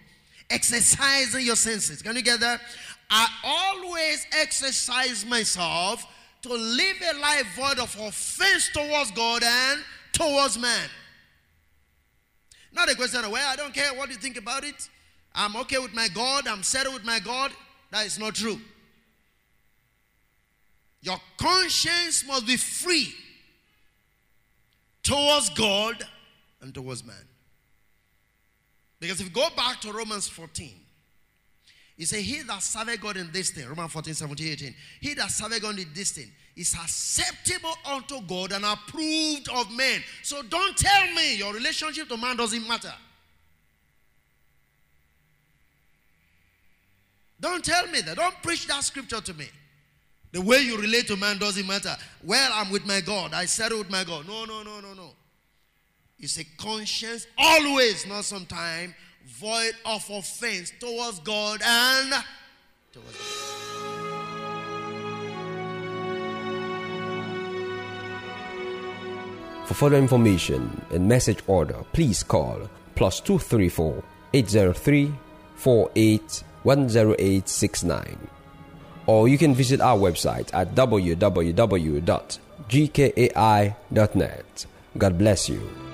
[0.50, 2.02] Exercising your senses.
[2.02, 2.60] Can you get that?
[3.08, 6.06] I always exercise myself
[6.42, 9.80] to live a life void of offense towards God and
[10.12, 10.88] towards man.
[12.72, 14.88] Not a question of, well, I don't care what you think about it.
[15.34, 16.46] I'm okay with my God.
[16.46, 17.52] I'm settled with my God.
[17.90, 18.60] That is not true.
[21.02, 23.12] Your conscience must be free
[25.02, 26.04] towards God
[26.60, 27.16] and towards man.
[29.00, 30.70] Because if you go back to Romans 14,
[31.96, 35.30] he said, He that serveth God in this thing, Romans 14, 17, 18, he that
[35.30, 40.02] serveth God in this thing is acceptable unto God and approved of men.
[40.22, 42.92] So don't tell me your relationship to man doesn't matter.
[47.40, 48.16] Don't tell me that.
[48.16, 49.48] Don't preach that scripture to me.
[50.32, 51.96] The way you relate to man doesn't matter.
[52.22, 53.32] Well, I'm with my God.
[53.32, 54.28] I settle with my God.
[54.28, 55.10] No, no, no, no, no.
[56.22, 58.94] It's a conscience, always, not sometime,
[59.26, 62.12] void of offense towards God and
[62.92, 63.56] towards God.
[69.66, 74.02] For further information and message order, please call plus 234
[74.34, 75.14] 803
[75.54, 78.28] 48 10869.
[79.06, 81.46] Or you can visit our website at www.gkai.net.
[84.98, 85.89] God bless you.